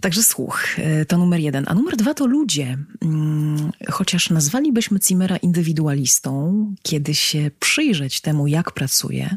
Także 0.00 0.22
słuch, 0.22 0.78
e, 0.78 1.04
to 1.04 1.18
numer 1.18 1.40
jeden. 1.40 1.64
A 1.68 1.74
numer 1.74 1.96
dwa 1.96 2.14
to 2.14 2.26
ludzie. 2.26 2.78
Mm, 3.02 3.70
chociaż 3.90 4.30
nazwalibyśmy 4.30 4.98
Zimmera 5.06 5.36
indywidualistą, 5.36 6.66
kiedy 6.82 7.14
się 7.14 7.50
przyjrzeć 7.60 8.20
temu, 8.20 8.46
jak 8.46 8.72
pracuje, 8.72 9.36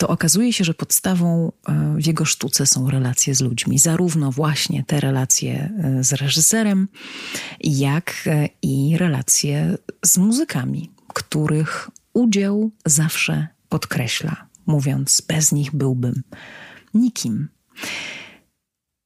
to 0.00 0.08
okazuje 0.08 0.52
się, 0.52 0.64
że 0.64 0.74
podstawą 0.74 1.52
e, 1.68 1.94
w 1.96 2.06
jego 2.06 2.24
sztuce 2.24 2.66
są 2.66 2.90
relacje 2.90 3.34
z 3.34 3.40
ludźmi. 3.40 3.78
Zarówno 3.78 4.32
właśnie 4.32 4.84
te 4.84 5.00
relacje 5.00 5.72
e, 5.78 6.04
z 6.04 6.12
reżyserem, 6.12 6.88
jak 7.60 8.14
e, 8.26 8.48
i 8.62 8.96
relacje 8.96 9.78
z 10.04 10.18
muzykami, 10.18 10.90
których 11.14 11.90
udział 12.12 12.70
zawsze 12.86 13.46
podkreśla, 13.68 14.46
mówiąc, 14.66 15.22
bez 15.28 15.52
nich 15.52 15.74
byłbym 15.74 16.22
nikim. 16.94 17.48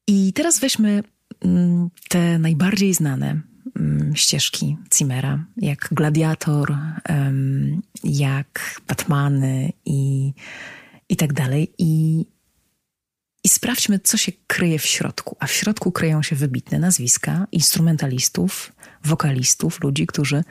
I 0.07 0.33
teraz 0.33 0.59
weźmy 0.59 1.03
mm, 1.41 1.91
te 2.09 2.39
najbardziej 2.39 2.95
znane 2.95 3.41
mm, 3.77 4.17
ścieżki 4.17 4.77
Zimmera, 4.95 5.45
jak 5.57 5.89
Gladiator, 5.93 6.77
jak 8.05 8.81
Batmany 8.89 9.73
i 9.85 10.33
i 11.15 11.17
tak 11.17 11.33
dalej. 11.33 11.75
I, 11.79 12.25
I 13.45 13.49
sprawdźmy, 13.49 13.99
co 13.99 14.17
się 14.17 14.33
kryje 14.47 14.79
w 14.79 14.87
środku. 14.87 15.37
A 15.41 15.47
w 15.47 15.53
środku 15.53 15.93
kryją 15.93 16.23
się 16.23 16.37
wybitne 16.37 16.79
nazwiska 16.79 17.47
instrumentalistów, 17.53 18.73
wokalistów, 19.05 19.83
ludzi, 19.83 20.07
którzy 20.07 20.45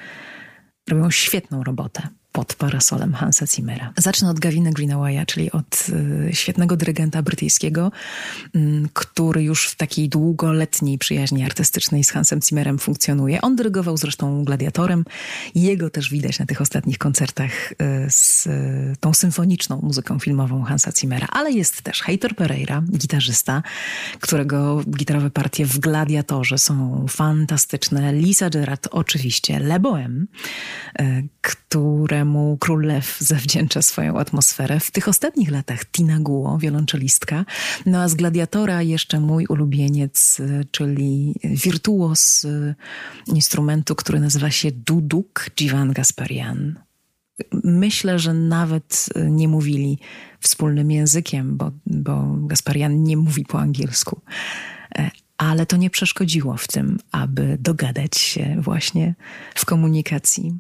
robią 0.90 1.12
świetną 1.12 1.64
robotę 1.64 2.08
pod 2.34 2.56
parasolem 2.56 3.14
Hansa 3.14 3.46
Zimmera. 3.46 3.94
Zacznę 3.98 4.30
od 4.30 4.40
Gavina 4.40 4.72
Greenawaya, 4.72 5.26
czyli 5.26 5.52
od 5.52 5.88
y, 6.30 6.36
świetnego 6.36 6.78
dyrygenta 6.78 7.22
brytyjskiego, 7.22 7.92
y, 8.56 8.60
który 8.94 9.44
już 9.44 9.68
w 9.68 9.76
takiej 9.76 10.10
długoletniej 10.10 10.98
przyjaźni 10.98 11.44
artystycznej 11.44 12.04
z 12.04 12.12
Hansem 12.12 12.42
Zimmerem 12.42 12.80
funkcjonuje. 12.80 13.42
On 13.42 13.56
dyrygował 13.56 13.98
zresztą 13.98 14.44
Gladiatorem. 14.44 15.06
Jego 15.56 15.90
też 15.90 16.10
widać 16.10 16.40
na 16.40 16.46
tych 16.46 16.62
ostatnich 16.62 16.98
koncertach 16.98 17.72
y, 17.72 17.76
z 18.10 18.48
y, 18.48 18.96
tą 19.00 19.14
symfoniczną 19.14 19.82
muzyką 19.82 20.20
filmową 20.20 20.64
Hansa 20.64 20.92
Zimmera. 20.92 21.28
Ale 21.32 21.52
jest 21.52 21.82
też 21.82 22.02
Heitor 22.02 22.36
Pereira, 22.36 22.84
gitarzysta, 22.98 23.64
którego 24.20 24.84
gitarowe 24.90 25.30
partie 25.30 25.66
w 25.66 25.80
Gladiatorze 25.80 26.58
są 26.58 27.06
fantastyczne. 27.10 28.14
Lisa 28.14 28.50
Gerard 28.50 28.88
oczywiście, 28.92 29.60
Le 29.60 29.80
Bohème, 29.80 30.26
które 31.42 32.23
któremu 32.24 32.58
Król 32.60 32.86
Lew 32.86 33.18
zawdzięcza 33.20 33.82
swoją 33.82 34.20
atmosferę. 34.20 34.80
W 34.80 34.92
tych 34.92 35.08
ostatnich 35.08 35.52
latach 35.52 35.86
Tina 35.86 36.20
Guo, 36.20 36.58
wiolonczelistka, 36.58 37.46
no 37.86 38.02
a 38.02 38.08
z 38.08 38.16
Gladiatora 38.16 38.82
jeszcze 38.82 39.20
mój 39.20 39.46
ulubieniec, 39.46 40.42
czyli 40.72 41.36
wirtuos 41.44 42.46
instrumentu, 43.28 43.96
który 43.96 44.20
nazywa 44.20 44.52
się 44.52 44.72
duduk 44.72 45.50
Dziwan 45.58 45.92
Gasparian. 45.92 46.80
Myślę, 47.64 48.20
że 48.20 48.34
nawet 48.34 49.10
nie 49.16 49.48
mówili 49.48 50.00
wspólnym 50.40 50.92
językiem, 50.92 51.58
bo, 51.58 51.72
bo 51.86 52.38
Gasparian 52.38 53.04
nie 53.04 53.18
mówi 53.18 53.46
po 53.46 53.60
angielsku 53.60 54.22
ale 55.38 55.66
to 55.66 55.78
nie 55.78 55.90
przeszkodziło 55.90 56.58
w 56.58 56.68
tym, 56.68 57.00
aby 57.12 57.58
dogadać 57.60 58.18
się 58.18 58.58
właśnie 58.60 59.16
w 59.56 59.66
komunikacji 59.66 60.54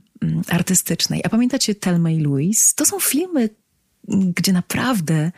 artystycznej. 0.47 1.21
A 1.23 1.29
pamiętacie 1.29 1.75
Telma 1.75 2.11
i 2.11 2.19
Louise? 2.19 2.73
To 2.75 2.85
są 2.85 2.99
filmy, 2.99 3.49
gdzie 4.07 4.53
naprawdę 4.53 5.31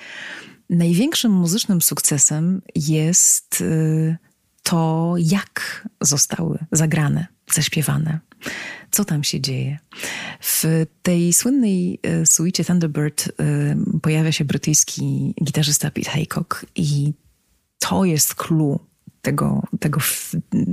największym 0.70 1.32
muzycznym 1.32 1.82
sukcesem 1.82 2.62
jest 2.76 3.62
y, 3.62 4.18
to, 4.64 5.14
jak 5.18 5.88
zostały 6.02 6.60
zagrane, 6.72 7.28
zaśpiewane. 7.54 8.20
Co 8.92 9.06
tam 9.06 9.24
się 9.24 9.42
dzieje? 9.42 9.80
W 10.42 10.86
tej 11.04 11.34
słynnej 11.34 12.00
y, 12.22 12.26
suicie 12.26 12.66
Thunderbird 12.66 13.28
y, 13.28 13.32
pojawia 14.02 14.32
się 14.32 14.46
brytyjski 14.46 15.34
gitarzysta 15.44 15.92
Pete 15.92 16.10
Haycock 16.12 16.66
i 16.76 17.14
to 17.80 18.06
jest 18.06 18.36
clue 18.36 18.80
tego, 19.26 19.64
tego, 19.80 20.00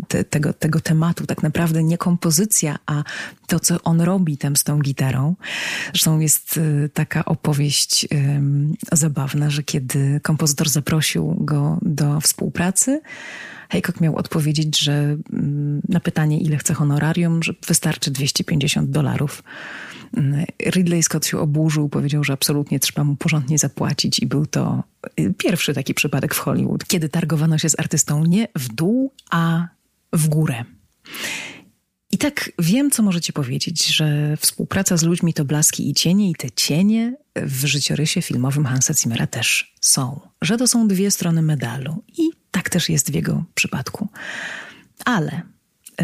te, 0.09 0.25
tego, 0.25 0.53
tego 0.53 0.81
tematu. 0.81 1.27
Tak 1.27 1.43
naprawdę 1.43 1.83
nie 1.83 1.99
kompozycja, 1.99 2.79
a 2.87 3.05
to, 3.47 3.61
co 3.61 3.83
on 3.83 4.01
robi 4.01 4.39
tam 4.39 4.57
z 4.57 4.65
tą 4.65 4.79
gitarą. 4.79 5.35
Zresztą 5.87 6.21
jest 6.21 6.57
y, 6.57 6.91
taka 6.95 7.25
opowieść 7.25 8.09
zabawna, 8.93 9.51
że 9.51 9.63
kiedy 9.63 10.21
kompozytor 10.23 10.69
zaprosił 10.69 11.37
go 11.39 11.79
do 11.83 12.21
współpracy, 12.21 13.01
Haycock 13.73 14.01
miał 14.01 14.17
odpowiedzieć, 14.17 14.81
że 14.81 15.17
um, 15.33 15.81
na 15.89 16.01
pytanie, 16.01 16.41
ile 16.41 16.57
chce 16.57 16.75
honorarium, 16.75 17.43
że 17.43 17.53
wystarczy 17.67 18.11
250 18.11 18.91
dolarów. 18.91 19.43
Ridley 20.67 21.03
Scott 21.03 21.27
się 21.27 21.39
oburzył, 21.39 21.89
powiedział, 21.89 22.25
że 22.25 22.33
absolutnie 22.33 22.81
trzeba 22.81 23.05
mu 23.05 23.17
porządnie 23.17 23.59
zapłacić 23.59 24.19
i 24.19 24.27
był 24.27 24.47
to 24.47 24.85
y, 25.21 25.35
pierwszy 25.39 25.75
taki 25.75 25.95
przypadek 25.95 26.35
w 26.35 26.39
Hollywood, 26.39 26.85
kiedy 26.85 27.09
targowano 27.09 27.59
się 27.59 27.69
z 27.69 27.79
artystą 27.79 28.25
nie 28.25 28.49
w 28.57 28.69
dół, 28.69 29.13
a 29.31 29.69
w 30.13 30.29
górę. 30.29 30.65
I 32.11 32.19
tak 32.19 32.53
wiem, 32.59 32.91
co 32.91 33.03
możecie 33.03 33.33
powiedzieć, 33.33 33.87
że 33.87 34.37
współpraca 34.37 34.97
z 34.97 35.03
ludźmi 35.03 35.35
to 35.35 35.45
blaski 35.45 35.91
i 35.91 35.95
cienie, 35.95 36.31
i 36.31 36.35
te 36.35 36.51
cienie 36.51 37.17
w 37.37 37.67
życiorysie 37.67 38.23
filmowym 38.23 38.65
Hansa 38.65 38.95
Zimmera 38.95 39.27
też 39.27 39.75
są. 39.81 40.21
Że 40.43 40.57
to 40.57 40.67
są 40.67 40.89
dwie 40.89 41.11
strony 41.11 41.43
medalu. 41.43 42.05
I 42.19 42.42
tak 42.53 42.71
też 42.71 42.89
jest 42.89 43.11
w 43.11 43.15
jego 43.15 43.45
przypadku. 43.55 44.09
Ale 45.05 45.43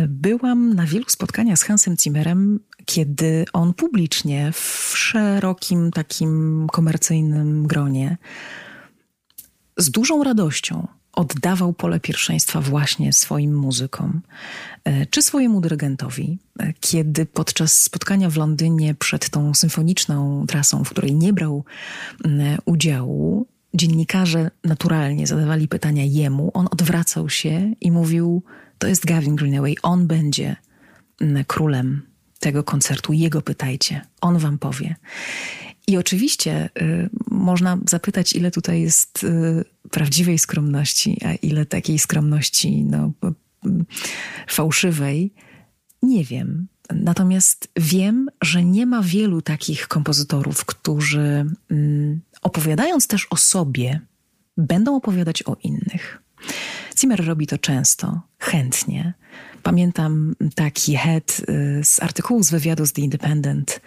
byłam 0.09 0.75
na 0.75 0.87
wielu 0.87 1.05
spotkaniach 1.09 1.59
z 1.59 1.62
Hansem 1.62 1.97
Zimmerem, 2.02 2.61
kiedy 2.85 3.45
on 3.52 3.75
publicznie 3.75 4.52
w 4.52 4.93
szerokim 4.97 5.90
takim 5.90 6.67
komercyjnym 6.73 7.67
gronie 7.67 8.17
z 9.76 9.90
dużą 9.90 10.25
radością 10.25 10.88
oddawał 11.12 11.73
pole 11.73 12.00
pierwszeństwa 12.00 12.61
właśnie 12.61 13.12
swoim 13.12 13.55
muzykom 13.55 14.21
e, 14.85 15.07
czy 15.07 15.23
swojemu 15.23 15.61
dyrygentowi, 15.61 16.38
e, 16.59 16.73
kiedy 16.81 17.26
podczas 17.26 17.83
spotkania 17.83 18.31
w 18.31 18.37
Londynie 18.37 18.95
przed 18.95 19.31
tą 19.31 19.55
symfoniczną 19.55 20.47
trasą, 20.47 20.85
w 20.85 20.90
której 20.90 21.14
nie 21.14 21.33
brał 21.33 21.64
udziału, 22.64 23.47
dziennikarze 23.75 24.50
naturalnie 24.64 25.26
zadawali 25.26 25.68
pytania 25.68 26.04
jemu, 26.04 26.50
on 26.54 26.68
odwracał 26.70 27.28
się 27.28 27.75
i 27.80 27.90
mówił: 27.90 28.42
To 28.78 28.88
jest 28.88 29.06
Gavin 29.06 29.37
Greenaway, 29.37 29.76
on 29.82 30.06
będzie 30.06 30.56
królem 31.46 32.02
tego 32.38 32.64
koncertu, 32.64 33.12
jego 33.12 33.42
pytajcie, 33.42 34.00
on 34.20 34.38
wam 34.38 34.58
powie. 34.58 34.94
I 35.87 35.96
oczywiście 35.96 36.68
y, 36.82 37.10
można 37.30 37.78
zapytać, 37.88 38.32
ile 38.32 38.50
tutaj 38.50 38.80
jest 38.80 39.25
y, 39.25 39.64
prawdziwej 39.90 40.38
skromności, 40.38 41.20
a 41.25 41.34
ile 41.34 41.66
takiej 41.66 41.98
skromności 41.98 42.84
no, 42.84 43.12
y, 43.66 43.84
fałszywej. 44.48 45.34
Nie 46.02 46.25
wiem. 46.25 46.66
Natomiast 46.95 47.68
wiem, 47.76 48.28
że 48.42 48.64
nie 48.64 48.87
ma 48.87 49.02
wielu 49.02 49.42
takich 49.42 49.88
kompozytorów, 49.88 50.64
którzy 50.64 51.47
mm, 51.71 52.21
opowiadając 52.42 53.07
też 53.07 53.26
o 53.30 53.37
sobie, 53.37 54.00
będą 54.57 54.97
opowiadać 54.97 55.42
o 55.42 55.57
innych. 55.62 56.23
Zimmer 57.00 57.26
robi 57.26 57.47
to 57.47 57.59
często, 57.59 58.21
chętnie. 58.38 59.14
Pamiętam 59.62 60.35
taki 60.54 60.97
head 60.97 61.42
z 61.83 62.02
artykułu 62.02 62.42
z 62.42 62.50
wywiadu 62.50 62.87
z 62.87 62.92
The 62.92 63.02
Independent, 63.02 63.80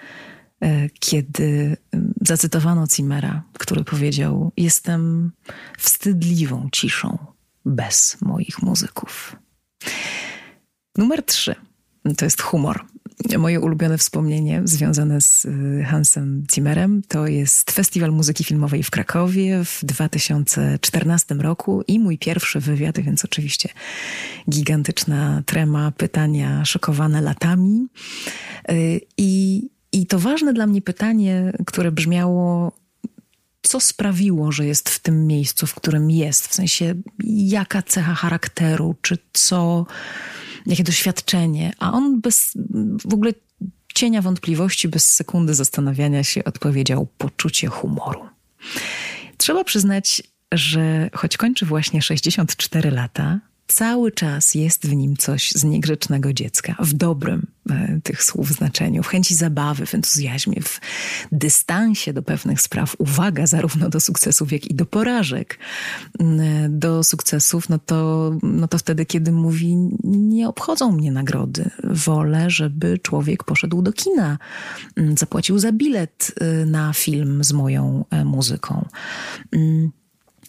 E, 0.62 0.90
kiedy 1.00 1.78
zacytowano 2.22 2.88
Zimmera, 2.88 3.44
który 3.54 3.84
powiedział: 3.84 4.52
Jestem 4.58 5.32
wstydliwą 5.78 6.70
ciszą 6.72 7.18
bez 7.66 8.22
moich 8.22 8.62
muzyków. 8.62 9.36
Numer 10.98 11.26
trzy 11.26 11.56
to 12.18 12.26
jest 12.26 12.42
humor. 12.42 12.86
Moje 13.38 13.60
ulubione 13.60 13.98
wspomnienie 13.98 14.62
związane 14.64 15.22
z 15.22 15.46
e, 15.46 15.84
Hansem 15.84 16.44
Zimmerem 16.54 17.02
to 17.08 17.28
jest 17.28 17.72
Festiwal 17.72 18.12
Muzyki 18.12 18.44
Filmowej 18.44 18.84
w 18.84 18.90
Krakowie 18.92 19.64
w 19.66 19.86
2014 19.86 21.36
roku 21.36 21.84
i 21.88 22.00
mój 22.00 22.18
pierwszy 22.18 22.60
wywiad, 22.60 23.00
więc 23.00 23.26
oczywiście 23.26 23.70
gigantyczna 24.50 25.44
trema, 25.46 25.92
pytania 25.92 26.66
szokowane 26.66 27.22
latami. 27.22 27.88
E, 28.70 28.76
I 29.18 29.62
i 29.92 30.06
to 30.06 30.20
ważne 30.20 30.54
dla 30.54 30.68
mnie 30.68 30.82
pytanie, 30.82 31.54
które 31.66 31.92
brzmiało, 31.92 32.72
co 33.62 33.80
sprawiło, 33.80 34.52
że 34.52 34.66
jest 34.66 34.90
w 34.90 35.00
tym 35.00 35.28
miejscu, 35.28 35.68
w 35.68 35.76
którym 35.76 36.12
jest? 36.12 36.48
W 36.48 36.54
sensie, 36.54 36.96
jaka 37.24 37.82
cecha 37.82 38.16
charakteru, 38.16 38.96
czy 39.02 39.18
co, 39.34 39.86
jakie 40.66 40.84
doświadczenie? 40.84 41.74
A 41.80 41.92
on 41.94 42.22
bez 42.22 42.58
w 43.06 43.14
ogóle 43.14 43.34
cienia 43.94 44.22
wątpliwości, 44.22 44.88
bez 44.88 45.12
sekundy 45.12 45.54
zastanawiania 45.54 46.24
się 46.24 46.44
odpowiedział 46.44 47.08
poczucie 47.18 47.68
humoru. 47.68 48.26
Trzeba 49.38 49.64
przyznać, 49.64 50.24
że 50.52 51.10
choć 51.14 51.38
kończy 51.38 51.66
właśnie 51.66 52.02
64 52.02 52.92
lata, 52.92 53.40
cały 53.72 54.12
czas 54.12 54.56
jest 54.56 54.88
w 54.88 54.96
nim 54.96 55.18
coś 55.18 55.52
z 55.52 55.64
niegrzecznego 55.64 56.34
dziecka, 56.34 56.76
w 56.80 56.94
dobrym 56.94 57.48
e, 57.70 58.00
tych 58.04 58.24
słów 58.24 58.52
znaczeniu, 58.52 59.04
w 59.04 59.08
chęci 59.08 59.36
zabawy, 59.36 59.86
w 59.86 59.96
entuzjazmie, 59.96 60.62
w 60.62 60.80
dystansie 61.32 62.14
do 62.14 62.22
pewnych 62.22 62.62
spraw, 62.62 62.96
uwaga 62.98 63.48
zarówno 63.48 63.90
do 63.90 64.00
sukcesów, 64.00 64.52
jak 64.52 64.68
i 64.68 64.76
do 64.76 64.86
porażek. 64.86 65.60
Mm, 66.20 66.80
do 66.80 67.04
sukcesów, 67.04 67.70
no 67.70 67.80
to, 67.80 68.32
no 68.44 68.68
to 68.68 68.78
wtedy, 68.78 69.06
kiedy 69.06 69.32
mówi, 69.32 69.76
nie 70.04 70.50
obchodzą 70.50 70.92
mnie 70.92 71.12
nagrody. 71.12 71.70
Wolę, 71.84 72.50
żeby 72.50 72.98
człowiek 72.98 73.44
poszedł 73.44 73.82
do 73.82 73.94
kina, 73.94 74.38
mm, 74.96 75.18
zapłacił 75.18 75.60
za 75.60 75.72
bilet 75.72 76.32
y, 76.62 76.66
na 76.66 76.94
film 76.94 77.44
z 77.44 77.52
moją 77.54 78.06
e, 78.10 78.26
muzyką. 78.26 78.86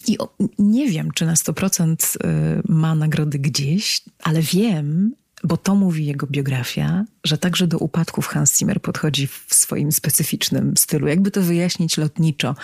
I 0.09 0.17
nie 0.59 0.91
wiem, 0.91 1.11
czy 1.15 1.27
na 1.27 1.35
100% 1.35 2.17
y, 2.17 2.63
ma 2.69 2.95
nagrody 2.95 3.39
gdzieś, 3.39 4.03
ale 4.23 4.43
wiem, 4.43 5.15
bo 5.45 5.57
to 5.57 5.75
mówi 5.75 6.07
jego 6.07 6.27
biografia, 6.27 7.05
że 7.25 7.39
także 7.39 7.67
do 7.67 7.79
upadków 7.79 8.27
Hans 8.27 8.59
Zimmer 8.59 8.81
podchodzi 8.81 9.27
w 9.27 9.47
swoim 9.51 9.93
specyficznym 9.93 10.77
stylu. 10.77 11.07
Jakby 11.07 11.31
to 11.31 11.43
wyjaśnić 11.43 11.97
lotniczo, 11.97 12.55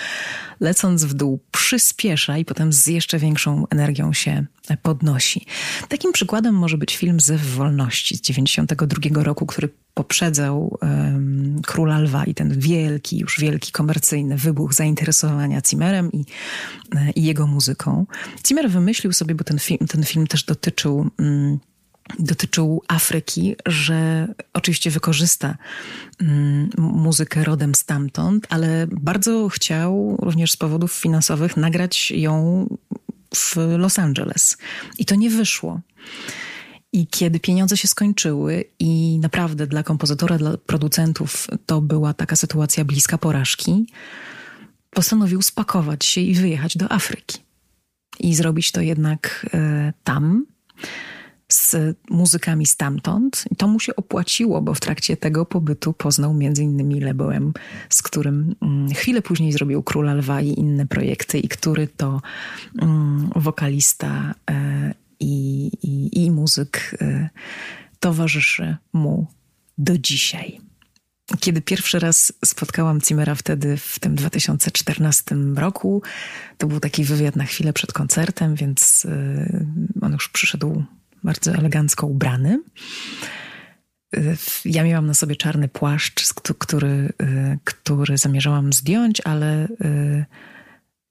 lecąc 0.61 1.05
w 1.05 1.15
dół, 1.15 1.41
przyspiesza 1.51 2.39
i 2.39 2.45
potem 2.45 2.73
z 2.73 2.87
jeszcze 2.87 3.19
większą 3.19 3.67
energią 3.71 4.13
się 4.13 4.47
podnosi. 4.83 5.47
Takim 5.89 6.13
przykładem 6.13 6.55
może 6.55 6.79
być 6.79 6.97
film 6.97 7.21
Zew 7.21 7.55
Wolności 7.55 8.17
z 8.17 8.21
92 8.21 9.23
roku, 9.23 9.47
który 9.47 9.69
poprzedzał 9.95 10.79
um, 10.83 11.63
Króla 11.67 11.99
Lwa 11.99 12.25
i 12.25 12.35
ten 12.35 12.61
wielki, 12.61 13.19
już 13.19 13.41
wielki 13.41 13.73
komercyjny 13.73 14.37
wybuch 14.37 14.75
zainteresowania 14.75 15.61
Zimmerem 15.69 16.13
i, 16.13 16.25
i 17.17 17.25
jego 17.25 17.47
muzyką. 17.47 18.07
Zimmer 18.49 18.71
wymyślił 18.71 19.13
sobie, 19.13 19.35
bo 19.35 19.45
ten 19.45 19.59
film, 19.59 19.87
ten 19.89 20.05
film 20.05 20.27
też 20.27 20.45
dotyczył... 20.45 21.11
Um, 21.19 21.59
dotyczył 22.19 22.83
Afryki, 22.89 23.57
że 23.67 24.29
oczywiście 24.53 24.91
wykorzysta 24.91 25.57
mm, 26.21 26.71
muzykę 26.79 27.45
rodem 27.45 27.75
stamtąd, 27.75 28.47
ale 28.51 28.87
bardzo 28.87 29.49
chciał 29.49 30.17
również 30.23 30.53
z 30.53 30.57
powodów 30.57 30.93
finansowych 30.93 31.57
nagrać 31.57 32.11
ją 32.11 32.67
w 33.35 33.57
Los 33.79 33.99
Angeles. 33.99 34.57
I 34.99 35.05
to 35.05 35.15
nie 35.15 35.31
wyszło. 35.31 35.81
I 36.93 37.07
kiedy 37.07 37.41
pieniądze 37.41 37.77
się 37.77 37.89
skończyły, 37.89 38.65
i 38.79 39.19
naprawdę 39.19 39.67
dla 39.67 39.83
kompozytora, 39.83 40.39
dla 40.39 40.57
producentów 40.57 41.47
to 41.67 41.81
była 41.81 42.15
taka 42.15 42.37
sytuacja 42.37 42.85
bliska 42.85 43.19
porażki, 43.19 43.87
postanowił 44.91 45.43
spakować 45.43 46.05
się 46.05 46.21
i 46.21 46.35
wyjechać 46.35 46.77
do 46.77 46.93
Afryki. 46.93 47.39
I 48.21 48.35
zrobić 48.35 48.73
to 48.73 48.81
jednak 48.81 49.47
e, 49.55 49.93
tam 50.05 50.47
z 51.53 51.77
muzykami 52.11 52.67
stamtąd. 52.67 53.45
I 53.51 53.57
to 53.57 53.69
mu 53.69 53.81
się 53.81 53.97
opłaciło, 53.97 54.63
bo 54.63 54.75
w 54.75 54.81
trakcie 54.81 55.17
tego 55.17 55.47
pobytu 55.47 55.93
poznał 55.93 56.35
innymi 56.41 57.01
Leboem, 57.01 57.53
z 57.91 58.03
którym 58.03 58.55
mm, 58.63 58.89
chwilę 58.89 59.23
później 59.23 59.53
zrobił 59.53 59.83
Króla 59.83 60.15
Lwa 60.15 60.41
i 60.41 60.49
inne 60.49 60.87
projekty 60.87 61.39
i 61.39 61.49
który 61.49 61.89
to 61.89 62.21
mm, 62.83 63.31
wokalista 63.37 64.35
e, 64.51 64.95
i, 65.21 65.71
i, 65.83 66.25
i 66.25 66.31
muzyk 66.31 66.97
e, 67.01 67.29
towarzyszy 68.01 68.77
mu 68.93 69.27
do 69.79 69.99
dzisiaj. 69.99 70.61
Kiedy 71.41 71.63
pierwszy 71.63 71.99
raz 71.99 72.33
spotkałam 72.45 73.01
Cimera 73.01 73.35
wtedy, 73.35 73.77
w 73.77 73.99
tym 73.99 74.15
2014 74.15 75.35
roku, 75.57 76.03
to 76.59 76.67
był 76.67 76.81
taki 76.81 77.05
wywiad 77.05 77.37
na 77.37 77.45
chwilę 77.45 77.73
przed 77.73 77.93
koncertem, 77.93 78.55
więc 78.55 79.07
e, 79.11 79.67
on 80.01 80.13
już 80.13 80.29
przyszedł 80.29 80.85
bardzo 81.25 81.53
elegancko 81.53 82.07
ubrany. 82.07 82.63
Ja 84.65 84.85
miałam 84.85 85.07
na 85.07 85.15
sobie 85.15 85.37
czarny 85.37 85.69
płaszcz, 85.69 86.35
który, 86.59 87.13
który 87.65 88.19
zamierzałam 88.19 88.73
zdjąć, 88.73 89.21
ale 89.25 89.69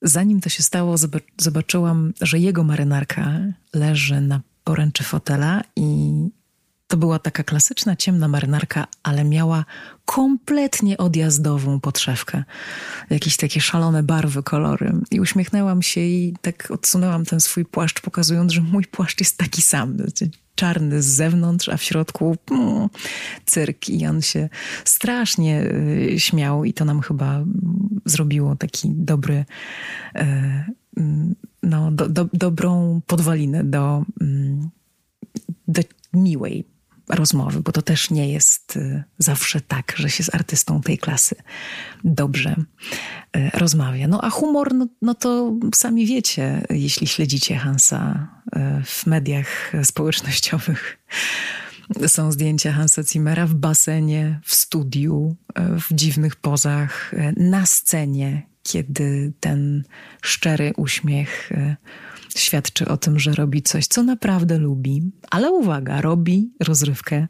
zanim 0.02 0.42
to 0.42 0.50
się 0.50 0.64
stało, 0.64 0.96
zobaczyłam, 1.38 2.14
że 2.22 2.40
jego 2.40 2.64
marynarka 2.64 3.40
leży 3.74 4.22
na 4.22 4.42
poręczy 4.64 5.04
fotela 5.04 5.62
i 5.76 6.12
to 6.88 6.98
była 6.98 7.20
taka 7.20 7.44
klasyczna 7.44 7.96
ciemna 7.96 8.28
marynarka, 8.28 8.88
ale 9.04 9.24
miała 9.24 9.66
kompletnie 10.06 10.98
odjazdową 10.98 11.80
podszewkę. 11.80 12.44
Jakieś 13.10 13.38
takie 13.38 13.62
szalone 13.62 14.04
barwy, 14.04 14.44
kolory. 14.44 14.94
I 15.12 15.20
uśmiechnęłam 15.20 15.82
się 15.82 16.02
i 16.02 16.34
tak 16.42 16.72
odsunęłam 16.72 17.26
ten 17.26 17.40
swój 17.40 17.66
płaszcz, 17.66 18.02
pokazując, 18.02 18.52
że 18.52 18.62
mój 18.62 18.86
płaszcz 18.86 19.20
jest 19.20 19.38
taki 19.38 19.62
sam. 19.62 19.98
Czarny 20.56 21.02
z 21.02 21.06
zewnątrz, 21.06 21.70
a 21.70 21.78
w 21.78 21.84
środku 21.84 22.38
mm, 22.52 22.90
cyrk. 23.46 23.90
I 23.90 24.08
on 24.08 24.22
się 24.22 24.50
strasznie 24.86 25.64
y, 25.64 26.20
śmiał 26.20 26.66
i 26.66 26.74
to 26.74 26.86
nam 26.86 27.02
chyba 27.02 27.44
zrobiło 28.06 28.56
taki 28.56 28.90
dobry... 28.90 29.46
Y, 30.16 30.26
no, 31.64 31.92
do, 31.92 32.10
do, 32.10 32.30
dobrą 32.34 33.02
podwalinę 33.08 33.64
do, 33.64 34.06
mm, 34.22 34.70
do 35.68 35.82
miłej 36.14 36.77
rozmowy, 37.10 37.62
bo 37.62 37.72
to 37.72 37.82
też 37.82 38.12
nie 38.12 38.32
jest 38.32 38.76
y, 38.76 39.04
zawsze 39.18 39.62
tak, 39.62 39.94
że 39.98 40.10
się 40.10 40.24
z 40.24 40.36
artystą 40.36 40.82
tej 40.82 40.98
klasy 40.98 41.36
dobrze 42.04 42.56
y, 43.38 43.50
rozmawia. 43.54 44.08
No 44.08 44.24
a 44.24 44.30
humor, 44.30 44.74
no, 44.74 44.88
no 45.02 45.16
to 45.16 45.54
sami 45.76 46.06
wiecie, 46.06 46.62
jeśli 46.70 47.08
śledzicie 47.08 47.58
Hansa 47.58 48.28
y, 48.46 48.60
w 48.86 49.06
mediach 49.06 49.72
społecznościowych. 49.84 50.98
Są 52.08 52.32
zdjęcia 52.32 52.72
Hansa 52.72 53.04
Zimmera 53.04 53.48
w 53.48 53.54
basenie, 53.54 54.40
w 54.44 54.56
studiu, 54.56 55.36
w 55.56 55.94
dziwnych 55.94 56.36
pozach, 56.36 57.12
na 57.38 57.66
scenie, 57.66 58.48
kiedy 58.64 59.34
ten 59.40 59.84
szczery 60.22 60.74
uśmiech 60.78 61.50
świadczy 62.40 62.88
o 62.88 62.98
tym, 62.98 63.20
że 63.20 63.34
robi 63.34 63.64
coś, 63.64 63.88
co 63.88 64.04
naprawdę 64.04 64.58
lubi, 64.58 65.12
ale 65.32 65.52
uwaga, 65.52 66.02
robi 66.02 66.52
rozrywkę 66.60 67.28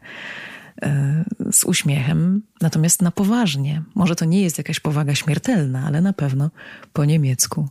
e, 0.81 1.25
z 1.51 1.63
uśmiechem, 1.63 2.41
natomiast 2.61 3.01
na 3.01 3.11
poważnie. 3.11 3.83
Może 3.95 4.15
to 4.15 4.25
nie 4.25 4.41
jest 4.41 4.57
jakaś 4.57 4.79
powaga 4.79 5.15
śmiertelna, 5.15 5.85
ale 5.85 6.01
na 6.01 6.13
pewno 6.13 6.51
po 6.93 7.05
niemiecku 7.05 7.69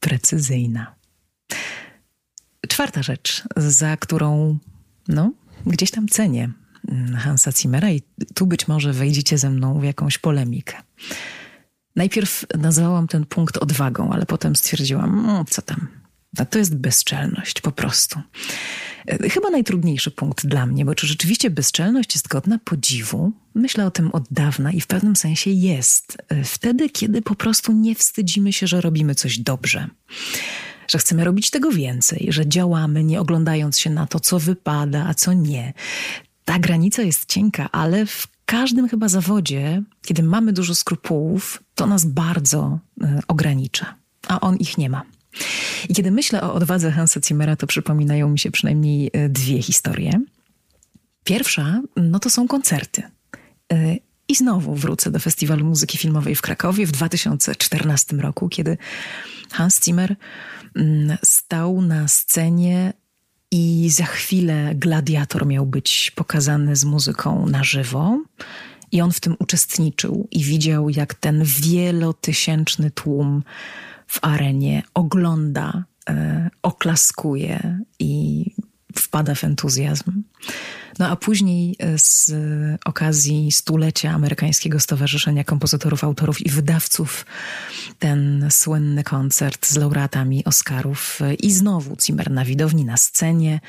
precyzyjna. 0.00 0.94
Czwarta 2.68 3.02
rzecz, 3.02 3.42
za 3.56 3.96
którą 3.96 4.58
no, 5.08 5.32
gdzieś 5.66 5.90
tam 5.90 6.08
cenię 6.08 6.50
Hansa 7.16 7.52
Zimmera 7.52 7.90
i 7.90 8.02
tu 8.34 8.46
być 8.46 8.68
może 8.68 8.92
wejdziecie 8.92 9.38
ze 9.38 9.50
mną 9.50 9.80
w 9.80 9.84
jakąś 9.84 10.18
polemikę. 10.18 10.76
Najpierw 11.96 12.44
nazwałam 12.58 13.08
ten 13.08 13.26
punkt 13.26 13.56
odwagą, 13.56 14.12
ale 14.12 14.26
potem 14.26 14.56
stwierdziłam, 14.56 15.22
no, 15.26 15.44
co 15.44 15.62
tam, 15.62 15.88
a 16.38 16.44
to 16.44 16.58
jest 16.58 16.76
bezczelność 16.76 17.60
po 17.60 17.72
prostu. 17.72 18.20
E, 19.06 19.28
chyba 19.28 19.50
najtrudniejszy 19.50 20.10
punkt 20.10 20.46
dla 20.46 20.66
mnie, 20.66 20.84
bo 20.84 20.94
czy 20.94 21.06
rzeczywiście 21.06 21.50
bezczelność 21.50 22.14
jest 22.14 22.28
godna 22.28 22.58
podziwu? 22.64 23.32
Myślę 23.54 23.86
o 23.86 23.90
tym 23.90 24.12
od 24.12 24.24
dawna 24.30 24.72
i 24.72 24.80
w 24.80 24.86
pewnym 24.86 25.16
sensie 25.16 25.50
jest. 25.50 26.18
E, 26.28 26.44
wtedy, 26.44 26.90
kiedy 26.90 27.22
po 27.22 27.34
prostu 27.34 27.72
nie 27.72 27.94
wstydzimy 27.94 28.52
się, 28.52 28.66
że 28.66 28.80
robimy 28.80 29.14
coś 29.14 29.38
dobrze. 29.38 29.88
Że 30.88 30.98
chcemy 30.98 31.24
robić 31.24 31.50
tego 31.50 31.70
więcej, 31.70 32.26
że 32.28 32.46
działamy, 32.46 33.04
nie 33.04 33.20
oglądając 33.20 33.78
się 33.78 33.90
na 33.90 34.06
to, 34.06 34.20
co 34.20 34.38
wypada, 34.38 35.06
a 35.08 35.14
co 35.14 35.32
nie. 35.32 35.72
Ta 36.44 36.58
granica 36.58 37.02
jest 37.02 37.26
cienka, 37.26 37.68
ale 37.72 38.06
w 38.06 38.26
każdym 38.44 38.88
chyba 38.88 39.08
zawodzie, 39.08 39.82
kiedy 40.02 40.22
mamy 40.22 40.52
dużo 40.52 40.74
skrupułów, 40.74 41.62
to 41.74 41.86
nas 41.86 42.04
bardzo 42.04 42.78
y, 43.02 43.06
ogranicza, 43.28 43.94
a 44.28 44.40
on 44.40 44.56
ich 44.56 44.78
nie 44.78 44.90
ma. 44.90 45.02
I 45.88 45.94
kiedy 45.94 46.10
myślę 46.10 46.42
o 46.42 46.54
odwadze 46.54 46.90
Hansa 46.90 47.20
Zimmera, 47.20 47.56
to 47.56 47.66
przypominają 47.66 48.28
mi 48.28 48.38
się 48.38 48.50
przynajmniej 48.50 49.10
e, 49.12 49.28
dwie 49.28 49.62
historie. 49.62 50.20
Pierwsza, 51.24 51.82
no 51.96 52.18
to 52.18 52.30
są 52.30 52.48
koncerty. 52.48 53.02
E, 53.72 53.96
I 54.28 54.34
znowu 54.34 54.74
wrócę 54.74 55.10
do 55.10 55.18
Festiwalu 55.18 55.64
Muzyki 55.64 55.98
Filmowej 55.98 56.34
w 56.34 56.42
Krakowie 56.42 56.86
w 56.86 56.92
2014 56.92 58.16
roku, 58.16 58.48
kiedy 58.48 58.78
Hans 59.50 59.84
Zimmer 59.84 60.16
mm, 60.76 61.18
stał 61.24 61.82
na 61.82 62.08
scenie 62.08 62.92
i 63.50 63.90
za 63.90 64.04
chwilę 64.04 64.72
gladiator 64.74 65.46
miał 65.46 65.66
być 65.66 66.12
pokazany 66.14 66.76
z 66.76 66.84
muzyką 66.84 67.46
na 67.46 67.64
żywo. 67.64 68.20
I 68.92 69.00
on 69.00 69.12
w 69.12 69.20
tym 69.20 69.36
uczestniczył 69.38 70.28
i 70.30 70.44
widział, 70.44 70.90
jak 70.90 71.14
ten 71.14 71.44
wielotysięczny 71.44 72.90
tłum 72.90 73.42
w 74.08 74.18
arenie, 74.22 74.82
ogląda, 74.94 75.84
e, 76.10 76.50
oklaskuje 76.62 77.80
i 77.98 78.44
wpada 78.98 79.34
w 79.34 79.44
entuzjazm. 79.44 80.22
No 80.98 81.08
a 81.08 81.16
później 81.16 81.76
e, 81.78 81.98
z 81.98 82.32
okazji 82.84 83.52
stulecia 83.52 84.10
Amerykańskiego 84.10 84.80
Stowarzyszenia 84.80 85.44
Kompozytorów, 85.44 86.04
Autorów 86.04 86.46
i 86.46 86.50
Wydawców 86.50 87.26
ten 87.98 88.46
słynny 88.50 89.04
koncert 89.04 89.66
z 89.66 89.76
laureatami 89.76 90.44
Oscarów 90.44 91.18
e, 91.22 91.34
i 91.34 91.52
znowu 91.52 91.96
Zimmer 92.00 92.30
na 92.30 92.44
widowni, 92.44 92.84
na 92.84 92.96
scenie 92.96 93.60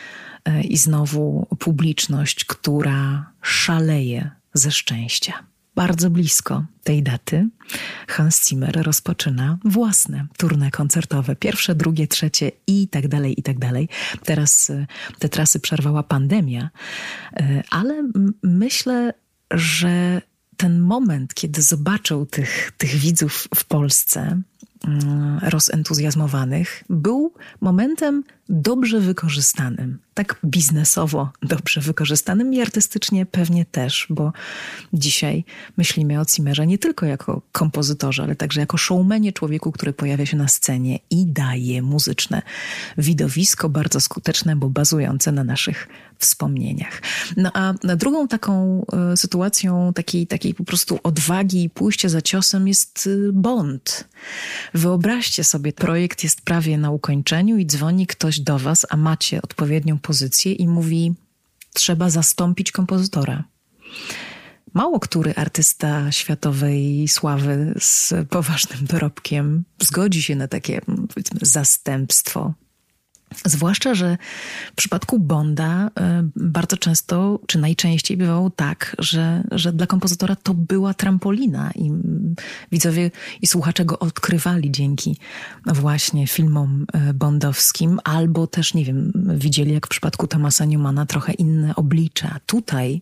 i 0.64 0.78
znowu 0.78 1.48
publiczność, 1.60 2.46
która 2.46 3.32
szaleje 3.42 4.32
ze 4.54 4.72
szczęścia 4.72 5.44
bardzo 5.76 6.10
blisko 6.10 6.66
tej 6.84 7.04
daty 7.04 7.50
Hans 8.08 8.48
Zimmer 8.48 8.84
rozpoczyna 8.84 9.58
własne 9.66 10.28
turne 10.38 10.72
koncertowe. 10.72 11.36
Pierwsze, 11.36 11.76
drugie, 11.76 12.08
trzecie 12.08 12.52
i 12.68 12.88
tak 12.88 13.08
dalej, 13.08 13.40
i 13.40 13.44
tak 13.44 13.60
dalej. 13.60 13.90
Teraz 14.24 14.70
e, 14.70 14.88
te 15.20 15.30
trasy 15.30 15.60
przerwała 15.60 16.04
pandemia, 16.04 16.70
e, 17.34 17.64
ale 17.70 18.04
myślę, 18.44 19.14
że 19.52 20.22
ten 20.58 20.80
moment, 20.80 21.34
kiedy 21.34 21.62
zobaczył 21.62 22.26
tych, 22.26 22.72
tych 22.78 22.96
widzów 22.96 23.48
w 23.56 23.66
Polsce, 23.66 24.42
mm, 24.88 25.40
rozentuzjazmowanych, 25.44 26.84
był 26.90 27.34
momentem 27.62 28.24
dobrze 28.50 29.00
wykorzystanym 29.00 30.00
tak 30.20 30.40
biznesowo 30.46 31.30
dobrze 31.42 31.82
wykorzystanym 31.82 32.54
i 32.54 32.62
artystycznie 32.62 33.26
pewnie 33.26 33.66
też, 33.66 34.08
bo 34.10 34.34
dzisiaj 34.94 35.46
myślimy 35.78 36.20
o 36.20 36.26
Zimmerze 36.26 36.68
nie 36.68 36.78
tylko 36.78 37.06
jako 37.06 37.42
kompozytorze, 37.52 38.24
ale 38.24 38.36
także 38.36 38.60
jako 38.60 38.78
showmanie, 38.78 39.34
człowieku, 39.34 39.72
który 39.72 39.94
pojawia 39.94 40.26
się 40.26 40.38
na 40.38 40.48
scenie 40.48 41.00
i 41.10 41.26
daje 41.26 41.82
muzyczne 41.82 42.42
widowisko, 42.98 43.70
bardzo 43.70 44.00
skuteczne, 44.00 44.56
bo 44.56 44.70
bazujące 44.70 45.32
na 45.32 45.44
naszych 45.44 45.88
wspomnieniach. 46.18 47.02
No 47.38 47.52
a 47.54 47.74
drugą 47.96 48.28
taką 48.28 48.86
e, 49.12 49.18
sytuacją 49.18 49.94
takiej, 49.94 50.28
takiej 50.28 50.54
po 50.54 50.64
prostu 50.64 51.00
odwagi 51.04 51.64
i 51.64 51.70
pójścia 51.70 52.10
za 52.10 52.22
ciosem 52.22 52.68
jest 52.68 53.10
e, 53.30 53.32
Bond. 53.32 54.08
Wyobraźcie 54.74 55.44
sobie, 55.44 55.74
projekt 55.74 56.24
jest 56.24 56.42
prawie 56.42 56.78
na 56.78 56.92
ukończeniu 56.92 57.58
i 57.58 57.66
dzwoni 57.66 58.08
ktoś 58.08 58.39
do 58.42 58.60
was, 58.60 58.86
a 58.90 58.98
macie 58.98 59.42
odpowiednią 59.42 60.00
pozycję 60.00 60.54
i 60.54 60.68
mówi: 60.68 61.14
Trzeba 61.74 62.10
zastąpić 62.10 62.72
kompozytora. 62.72 63.44
Mało 64.74 65.00
który 65.00 65.34
artysta 65.36 66.12
światowej 66.12 67.08
sławy 67.08 67.74
z 67.80 68.14
poważnym 68.30 68.86
dorobkiem 68.86 69.64
zgodzi 69.82 70.22
się 70.22 70.36
na 70.36 70.48
takie 70.48 70.82
powiedzmy, 70.82 71.40
zastępstwo 71.42 72.54
Zwłaszcza, 73.46 73.94
że 73.94 74.18
w 74.72 74.76
przypadku 74.76 75.20
Bonda 75.20 75.92
e, 76.00 76.30
bardzo 76.36 76.78
często, 76.78 77.40
czy 77.48 77.60
najczęściej 77.60 78.18
bywało 78.18 78.50
tak, 78.50 78.96
że, 79.00 79.44
że 79.52 79.74
dla 79.74 79.88
kompozytora 79.88 80.36
to 80.36 80.54
była 80.54 80.94
trampolina 80.94 81.72
i 81.76 81.92
widzowie 82.72 83.12
i 83.42 83.48
słuchacze 83.48 83.86
go 83.86 84.00
odkrywali 84.00 84.72
dzięki 84.72 85.18
właśnie 85.66 86.28
filmom 86.28 86.86
e, 86.94 87.14
bondowskim, 87.14 88.00
albo 88.04 88.48
też, 88.48 88.74
nie 88.74 88.86
wiem, 88.86 89.12
widzieli 89.36 89.74
jak 89.74 89.86
w 89.86 89.90
przypadku 89.90 90.28
Thomasa 90.28 90.66
Newmana 90.66 91.06
trochę 91.06 91.34
inne 91.34 91.76
oblicze. 91.76 92.30
A 92.36 92.40
tutaj 92.40 93.02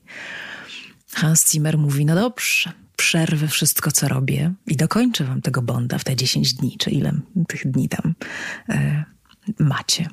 Hans 1.13 1.51
Zimmer 1.51 1.77
mówi, 1.77 2.05
no 2.05 2.15
dobrze, 2.15 2.71
przerwę 2.95 3.47
wszystko, 3.47 3.91
co 3.91 4.07
robię 4.07 4.53
i 4.67 4.75
dokończę 4.75 5.23
wam 5.23 5.41
tego 5.41 5.61
Bonda 5.61 5.97
w 5.97 6.03
te 6.03 6.15
10 6.15 6.53
dni, 6.53 6.75
czy 6.79 6.89
ile 6.89 7.13
tych 7.47 7.71
dni 7.71 7.89
tam 7.89 8.15
e, 8.69 9.05
macie. 9.59 10.09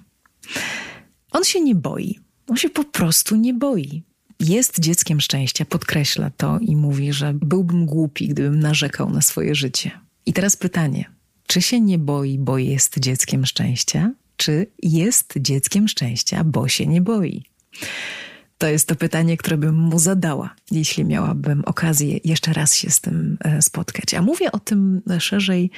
On 1.31 1.45
się 1.45 1.61
nie 1.61 1.75
boi. 1.75 2.19
On 2.47 2.57
się 2.57 2.71
po 2.71 2.85
prostu 2.85 3.37
nie 3.37 3.55
boi. 3.55 4.03
Jest 4.41 4.81
dzieckiem 4.81 5.21
szczęścia, 5.21 5.65
podkreśla 5.65 6.31
to 6.31 6.59
i 6.59 6.77
mówi, 6.77 7.13
że 7.13 7.35
byłbym 7.35 7.87
głupi, 7.87 8.29
gdybym 8.29 8.61
narzekał 8.61 9.11
na 9.11 9.23
swoje 9.23 9.55
życie. 9.55 9.91
I 10.27 10.33
teraz 10.33 10.57
pytanie: 10.57 11.05
czy 11.47 11.63
się 11.63 11.81
nie 11.81 11.99
boi, 11.99 12.39
bo 12.39 12.59
jest 12.59 12.99
dzieckiem 12.99 13.47
szczęścia, 13.47 14.13
czy 14.37 14.67
jest 14.83 15.35
dzieckiem 15.37 15.89
szczęścia, 15.89 16.45
bo 16.45 16.69
się 16.69 16.87
nie 16.87 17.01
boi? 17.01 17.43
To 18.59 18.69
jest 18.69 18.89
to 18.89 18.97
pytanie, 18.97 19.37
które 19.37 19.57
bym 19.57 19.75
mu 19.75 19.99
zadała, 19.99 20.55
jeśli 20.71 21.05
miałabym 21.05 21.63
okazję 21.65 22.19
jeszcze 22.25 22.53
raz 22.53 22.75
się 22.75 22.91
z 22.91 23.01
tym 23.01 23.39
e, 23.41 23.63
spotkać. 23.63 24.15
A 24.15 24.23
mówię 24.23 24.53
o 24.53 24.59
tym 24.59 25.03
szerzej 25.19 25.71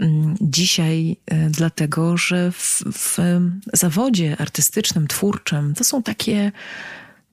mm, 0.00 0.34
dzisiaj, 0.40 1.16
e, 1.26 1.50
dlatego 1.50 2.16
że 2.16 2.52
w, 2.52 2.82
w 2.92 3.18
zawodzie 3.72 4.36
artystycznym, 4.38 5.08
twórczym 5.08 5.74
to 5.74 5.84
są 5.84 6.02
takie, 6.02 6.52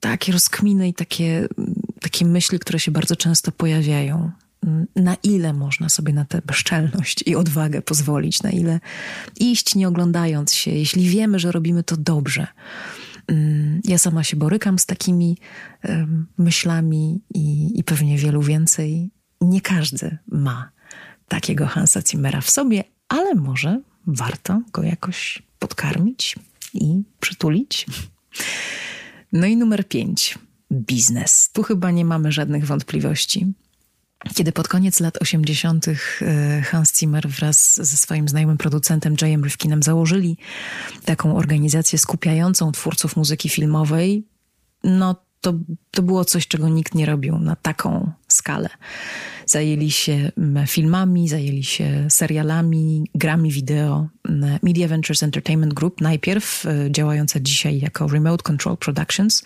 takie 0.00 0.32
rozkminy 0.32 0.88
i 0.88 0.94
takie, 0.94 1.48
takie 2.00 2.24
myśli, 2.24 2.58
które 2.58 2.80
się 2.80 2.90
bardzo 2.90 3.16
często 3.16 3.52
pojawiają 3.52 4.30
na 4.96 5.16
ile 5.22 5.52
można 5.52 5.88
sobie 5.88 6.12
na 6.12 6.24
tę 6.24 6.42
bezczelność 6.46 7.22
i 7.26 7.36
odwagę 7.36 7.82
pozwolić, 7.82 8.42
na 8.42 8.50
ile 8.50 8.80
iść 9.36 9.74
nie 9.74 9.88
oglądając 9.88 10.54
się, 10.54 10.70
jeśli 10.70 11.08
wiemy, 11.08 11.38
że 11.38 11.52
robimy 11.52 11.82
to 11.82 11.96
dobrze. 11.96 12.46
Mm, 13.28 13.80
ja 13.84 13.98
sama 13.98 14.24
się 14.24 14.36
borykam 14.36 14.78
z 14.78 14.86
takimi 14.86 15.38
myślami 16.38 17.20
i, 17.34 17.78
i 17.78 17.84
pewnie 17.84 18.18
wielu 18.18 18.42
więcej. 18.42 19.10
Nie 19.40 19.60
każdy 19.60 20.18
ma 20.28 20.70
takiego 21.28 21.66
Hansa 21.66 22.00
Zimmera 22.02 22.40
w 22.40 22.50
sobie, 22.50 22.84
ale 23.08 23.34
może 23.34 23.80
warto 24.06 24.62
go 24.72 24.82
jakoś 24.82 25.42
podkarmić 25.58 26.36
i 26.74 27.02
przytulić. 27.20 27.86
No 29.32 29.46
i 29.46 29.56
numer 29.56 29.88
pięć. 29.88 30.38
Biznes. 30.72 31.50
Tu 31.52 31.62
chyba 31.62 31.90
nie 31.90 32.04
mamy 32.04 32.32
żadnych 32.32 32.66
wątpliwości. 32.66 33.52
Kiedy 34.34 34.52
pod 34.52 34.68
koniec 34.68 35.00
lat 35.00 35.16
80. 35.22 35.86
E, 35.88 35.94
Hans 36.62 36.98
Zimmer 36.98 37.28
wraz 37.28 37.74
ze 37.74 37.96
swoim 37.96 38.28
znajomym 38.28 38.58
producentem 38.58 39.16
Jayem 39.22 39.44
Rifkinem 39.44 39.82
założyli 39.82 40.38
taką 41.04 41.36
organizację 41.36 41.98
skupiającą 41.98 42.72
twórców 42.72 43.16
muzyki 43.16 43.48
filmowej, 43.48 44.26
no 44.84 45.26
to, 45.40 45.54
to 45.90 46.02
było 46.02 46.24
coś, 46.24 46.48
czego 46.48 46.68
nikt 46.68 46.94
nie 46.94 47.06
robił 47.06 47.38
na 47.38 47.56
taką 47.56 48.10
skalę. 48.28 48.68
Zajęli 49.46 49.90
się 49.90 50.32
filmami, 50.66 51.28
zajęli 51.28 51.64
się 51.64 52.06
serialami, 52.10 53.10
grami 53.14 53.52
wideo. 53.52 54.08
Media 54.62 54.88
Ventures 54.88 55.22
Entertainment 55.22 55.74
Group, 55.74 56.00
najpierw 56.00 56.66
e, 56.66 56.90
działająca 56.90 57.40
dzisiaj 57.40 57.80
jako 57.80 58.08
Remote 58.08 58.42
Control 58.42 58.76
Productions, 58.76 59.44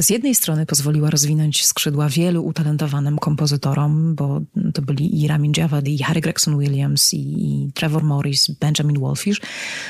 z 0.00 0.10
jednej 0.10 0.34
strony 0.34 0.66
pozwoliła 0.66 1.10
rozwinąć 1.10 1.66
skrzydła 1.66 2.08
wielu 2.08 2.44
utalentowanym 2.44 3.18
kompozytorom, 3.18 4.14
bo 4.14 4.40
to 4.74 4.82
byli 4.82 5.22
i 5.22 5.28
Ramin 5.28 5.52
Djawad, 5.52 5.88
i 5.88 6.02
Harry 6.02 6.20
Gregson 6.20 6.58
Williams, 6.58 7.14
i 7.14 7.70
Trevor 7.74 8.02
Morris, 8.02 8.50
Benjamin 8.50 9.00
Wolfish. 9.00 9.40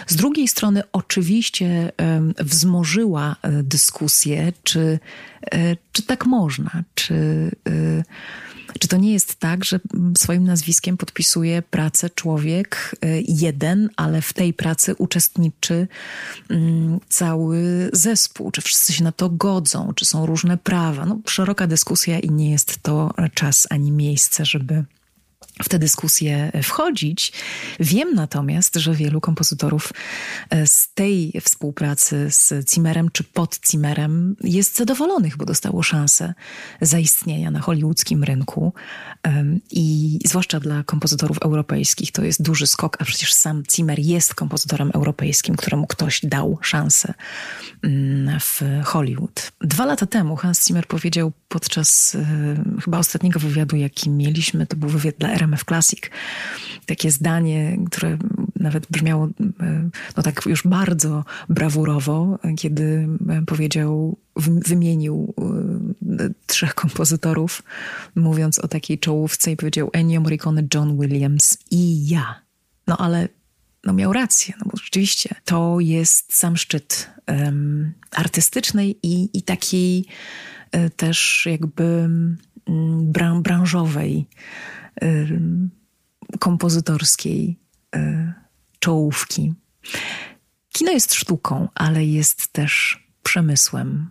Z 0.07 0.17
drugiej 0.17 0.49
strony 0.49 0.83
oczywiście 0.93 1.93
wzmożyła 2.39 3.37
e, 3.43 3.63
dyskusję, 3.63 4.53
czy, 4.63 4.99
e, 5.53 5.77
czy 5.93 6.03
tak 6.03 6.27
można, 6.27 6.85
czy... 6.95 7.51
Czy 8.79 8.89
to 8.89 8.97
nie 8.97 9.13
jest 9.13 9.35
tak, 9.35 9.65
że 9.65 9.81
swoim 10.19 10.45
nazwiskiem 10.45 10.97
podpisuje 10.97 11.63
pracę 11.63 12.11
człowiek 12.11 12.97
y, 13.05 13.25
jeden, 13.29 13.91
ale 13.97 14.23
w 14.23 14.33
tej 14.33 14.55
pracy 14.55 14.95
uczestniczy 14.95 15.89
mm, 16.51 17.01
cały 17.09 17.91
zespół? 17.93 18.51
Czy 18.51 18.61
wszyscy 18.61 18.93
się 18.93 19.05
na 19.05 19.13
to 19.13 19.31
godzą? 19.31 19.93
Czy 19.95 20.05
są 20.05 20.27
różne 20.27 20.59
prawa? 20.59 21.07
No, 21.07 21.19
szeroka 21.27 21.67
dyskusja 21.67 22.19
i 22.19 22.31
nie 22.31 22.51
jest 22.51 22.83
to 22.83 23.15
czas 23.35 23.67
ani 23.71 23.93
miejsce, 23.93 24.45
żeby 24.45 24.85
w 25.63 25.69
tę 25.69 25.79
dyskusję 25.79 26.53
wchodzić. 26.63 27.33
Wiem 27.81 28.15
natomiast, 28.15 28.77
że 28.77 28.95
wielu 28.95 29.21
kompozytorów 29.21 29.93
e, 30.51 30.67
z 30.67 30.89
tej 30.95 31.33
współpracy 31.41 32.31
z 32.31 32.71
Zimmerem 32.71 33.09
czy 33.13 33.25
pod 33.25 33.61
Zimmerem 33.71 34.37
jest 34.45 34.77
zadowolonych, 34.77 35.37
bo 35.37 35.45
dostało 35.45 35.83
szansę 35.83 36.35
zaistnienia 36.81 37.51
na 37.51 37.61
hollywoodzkim 37.61 38.25
rynku 38.25 38.73
i 39.71 40.19
zwłaszcza 40.25 40.61
dla 40.61 40.85
kompozytorów 40.85 41.39
europejskich 41.39 42.13
to 42.13 42.25
jest 42.25 42.43
duży 42.43 42.67
skok, 42.67 42.97
a 43.01 43.05
przecież 43.05 43.35
sam 43.35 43.63
Zimmer 43.73 43.99
jest 43.99 44.35
kompozytorem 44.35 44.91
europejskim, 44.95 45.57
któremu 45.57 45.87
ktoś 45.87 46.21
dał 46.25 46.59
szansę 46.63 47.15
mm, 47.83 48.41
w 48.41 48.63
Hollywood. 48.85 49.53
Dwa 49.61 49.87
lata 49.87 50.07
temu 50.07 50.37
Hans 50.37 50.67
Zimmer 50.67 50.87
powiedział 50.87 51.33
podczas 51.49 52.15
e, 52.15 52.81
chyba 52.85 52.99
ostatniego 52.99 53.41
wywiadu, 53.41 53.77
jaki 53.77 54.11
mieliśmy, 54.11 54.67
to 54.67 54.77
był 54.77 54.89
wywiad 54.89 55.15
dla 55.19 55.29
RM 55.29 55.50
w 55.57 55.65
Classic. 55.65 56.01
Takie 56.87 57.11
zdanie, 57.11 57.79
które 57.91 58.19
nawet 58.61 58.87
brzmiało 58.91 59.29
e, 59.61 59.91
no 60.17 60.23
tak 60.23 60.47
już 60.47 60.63
bardzo 60.63 61.25
brawurowo, 61.49 62.39
kiedy 62.57 63.09
e, 63.29 63.43
powiedział, 63.47 64.19
wymienił 64.47 65.35
e, 66.19 66.31
trzech 66.47 66.75
kompozytorów, 66.75 67.63
mówiąc 68.15 68.59
o 68.59 68.69
takiej 68.69 68.99
czołówce 68.99 69.53
i 69.53 69.57
powiedział 69.57 69.91
Ennio 69.93 70.21
Morricone, 70.21 70.63
John 70.75 70.99
Williams 71.01 71.59
i 71.71 72.09
ja. 72.09 72.41
No 72.87 72.97
ale 72.97 73.29
no 73.85 73.93
miał 73.93 74.13
rację, 74.13 74.55
no 74.59 74.71
bo 74.71 74.77
rzeczywiście 74.77 75.35
to 75.45 75.77
jest 75.81 76.37
sam 76.37 76.57
szczyt 76.57 77.11
um, 77.29 77.93
artystycznej 78.11 78.99
i, 79.03 79.39
i 79.39 79.43
takiej 79.43 80.05
też 80.97 81.49
jakby 81.51 82.09
branżowej 83.35 84.27
kompozytorskiej 86.39 87.59
y, 87.97 88.33
czołówki. 88.79 89.55
Kino 90.73 90.93
jest 90.93 91.15
sztuką, 91.15 91.69
ale 91.75 92.05
jest 92.05 92.53
też 92.53 93.05
przemysłem. 93.23 94.11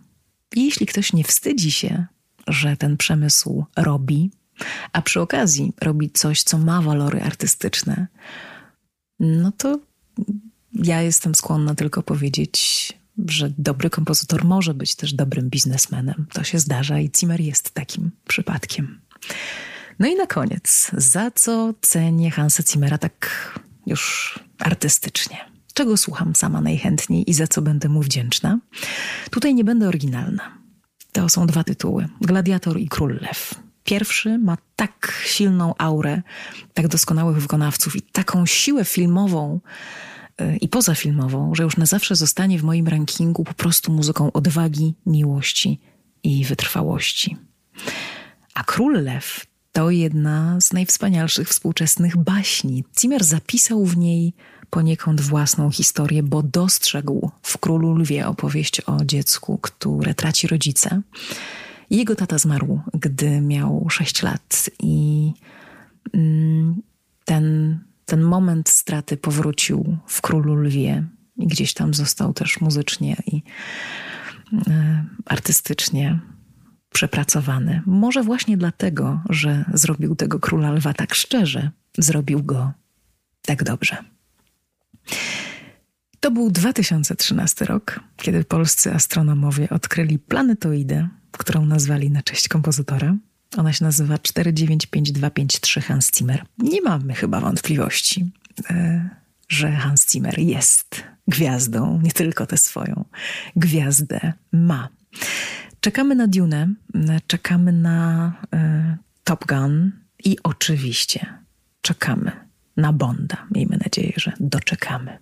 I 0.56 0.64
jeśli 0.64 0.86
ktoś 0.86 1.12
nie 1.12 1.24
wstydzi 1.24 1.72
się, 1.72 2.06
że 2.48 2.76
ten 2.76 2.96
przemysł 2.96 3.64
robi, 3.76 4.30
a 4.92 5.02
przy 5.02 5.20
okazji 5.20 5.72
robi 5.80 6.10
coś, 6.10 6.42
co 6.42 6.58
ma 6.58 6.82
walory 6.82 7.22
artystyczne, 7.22 8.06
no 9.20 9.52
to 9.52 9.80
ja 10.74 11.02
jestem 11.02 11.34
skłonna 11.34 11.74
tylko 11.74 12.02
powiedzieć, 12.02 12.92
że 13.28 13.52
dobry 13.58 13.90
kompozytor 13.90 14.44
może 14.44 14.74
być 14.74 14.94
też 14.94 15.12
dobrym 15.14 15.50
biznesmenem. 15.50 16.26
To 16.32 16.44
się 16.44 16.58
zdarza 16.58 16.98
i 16.98 17.10
Zimmer 17.18 17.40
jest 17.40 17.70
takim 17.70 18.10
przypadkiem. 18.28 19.00
No 20.00 20.06
i 20.06 20.16
na 20.16 20.26
koniec, 20.26 20.90
za 20.92 21.30
co 21.30 21.74
cenię 21.80 22.30
Hansa 22.30 22.62
Zimmera 22.62 22.98
tak 22.98 23.54
już 23.86 24.38
artystycznie? 24.58 25.36
Czego 25.74 25.96
słucham 25.96 26.34
sama 26.34 26.60
najchętniej 26.60 27.30
i 27.30 27.34
za 27.34 27.46
co 27.46 27.62
będę 27.62 27.88
mu 27.88 28.02
wdzięczna? 28.02 28.58
Tutaj 29.30 29.54
nie 29.54 29.64
będę 29.64 29.88
oryginalna. 29.88 30.58
To 31.12 31.28
są 31.28 31.46
dwa 31.46 31.64
tytuły: 31.64 32.08
Gladiator 32.20 32.78
i 32.78 32.88
Król 32.88 33.18
Lew. 33.20 33.54
Pierwszy 33.84 34.38
ma 34.38 34.56
tak 34.76 35.22
silną 35.24 35.74
aurę, 35.78 36.22
tak 36.74 36.88
doskonałych 36.88 37.36
wykonawców 37.42 37.96
i 37.96 38.02
taką 38.02 38.46
siłę 38.46 38.84
filmową 38.84 39.60
y, 40.40 40.56
i 40.56 40.68
pozafilmową, 40.68 41.54
że 41.54 41.62
już 41.62 41.76
na 41.76 41.86
zawsze 41.86 42.16
zostanie 42.16 42.58
w 42.58 42.62
moim 42.62 42.88
rankingu 42.88 43.44
po 43.44 43.54
prostu 43.54 43.92
muzyką 43.92 44.32
odwagi, 44.32 44.94
miłości 45.06 45.80
i 46.22 46.44
wytrwałości. 46.44 47.36
A 48.54 48.64
Król 48.64 49.02
Lew 49.04 49.49
to 49.72 49.90
jedna 49.90 50.60
z 50.60 50.72
najwspanialszych 50.72 51.48
współczesnych 51.48 52.16
baśni. 52.16 52.84
Zimmer 53.00 53.24
zapisał 53.24 53.84
w 53.84 53.96
niej 53.96 54.34
poniekąd 54.70 55.20
własną 55.20 55.70
historię, 55.70 56.22
bo 56.22 56.42
dostrzegł 56.42 57.30
w 57.42 57.58
Królu 57.58 57.94
Lwie 57.94 58.26
opowieść 58.26 58.80
o 58.80 59.04
dziecku, 59.04 59.58
które 59.58 60.14
traci 60.14 60.46
rodzica. 60.46 61.02
Jego 61.90 62.16
tata 62.16 62.38
zmarł, 62.38 62.80
gdy 62.94 63.40
miał 63.40 63.86
6 63.90 64.22
lat 64.22 64.70
i 64.78 65.32
mm, 66.12 66.82
ten, 67.24 67.78
ten 68.06 68.22
moment 68.22 68.68
straty 68.68 69.16
powrócił 69.16 69.96
w 70.06 70.20
Królu 70.20 70.54
Lwie 70.54 71.04
i 71.36 71.46
gdzieś 71.46 71.74
tam 71.74 71.94
został 71.94 72.32
też 72.32 72.60
muzycznie 72.60 73.16
i 73.26 73.42
e, 74.68 75.04
artystycznie 75.24 76.20
przepracowany. 76.92 77.82
Może 77.86 78.22
właśnie 78.22 78.56
dlatego, 78.56 79.20
że 79.28 79.64
zrobił 79.74 80.16
tego 80.16 80.40
króla 80.40 80.72
lwa 80.72 80.94
tak 80.94 81.14
szczerze, 81.14 81.70
zrobił 81.98 82.42
go 82.42 82.72
tak 83.42 83.64
dobrze. 83.64 83.96
To 86.20 86.30
był 86.30 86.50
2013 86.50 87.64
rok, 87.64 88.00
kiedy 88.16 88.44
polscy 88.44 88.94
astronomowie 88.94 89.70
odkryli 89.70 90.18
planetoidę, 90.18 91.08
którą 91.32 91.66
nazwali 91.66 92.10
na 92.10 92.22
cześć 92.22 92.48
kompozytora. 92.48 93.16
Ona 93.56 93.72
się 93.72 93.84
nazywa 93.84 94.18
495253 94.18 95.80
Hans 95.80 96.10
Zimmer. 96.16 96.44
Nie 96.58 96.82
mamy 96.82 97.14
chyba 97.14 97.40
wątpliwości, 97.40 98.30
e, 98.70 99.10
że 99.48 99.72
Hans 99.72 100.12
Zimmer 100.12 100.38
jest 100.38 101.02
gwiazdą, 101.28 102.00
nie 102.02 102.12
tylko 102.12 102.46
tę 102.46 102.56
swoją 102.56 103.04
gwiazdę 103.56 104.32
ma. 104.52 104.88
Czekamy 105.80 106.14
na 106.14 106.26
Dune, 106.26 106.74
czekamy 107.26 107.72
na 107.72 108.32
y, 108.54 108.96
Top 109.24 109.46
Gun 109.46 109.92
i 110.24 110.36
oczywiście 110.42 111.26
czekamy 111.82 112.32
na 112.76 112.92
Bonda. 112.92 113.46
Miejmy 113.50 113.78
nadzieję, 113.84 114.12
że 114.16 114.32
doczekamy. 114.40 115.18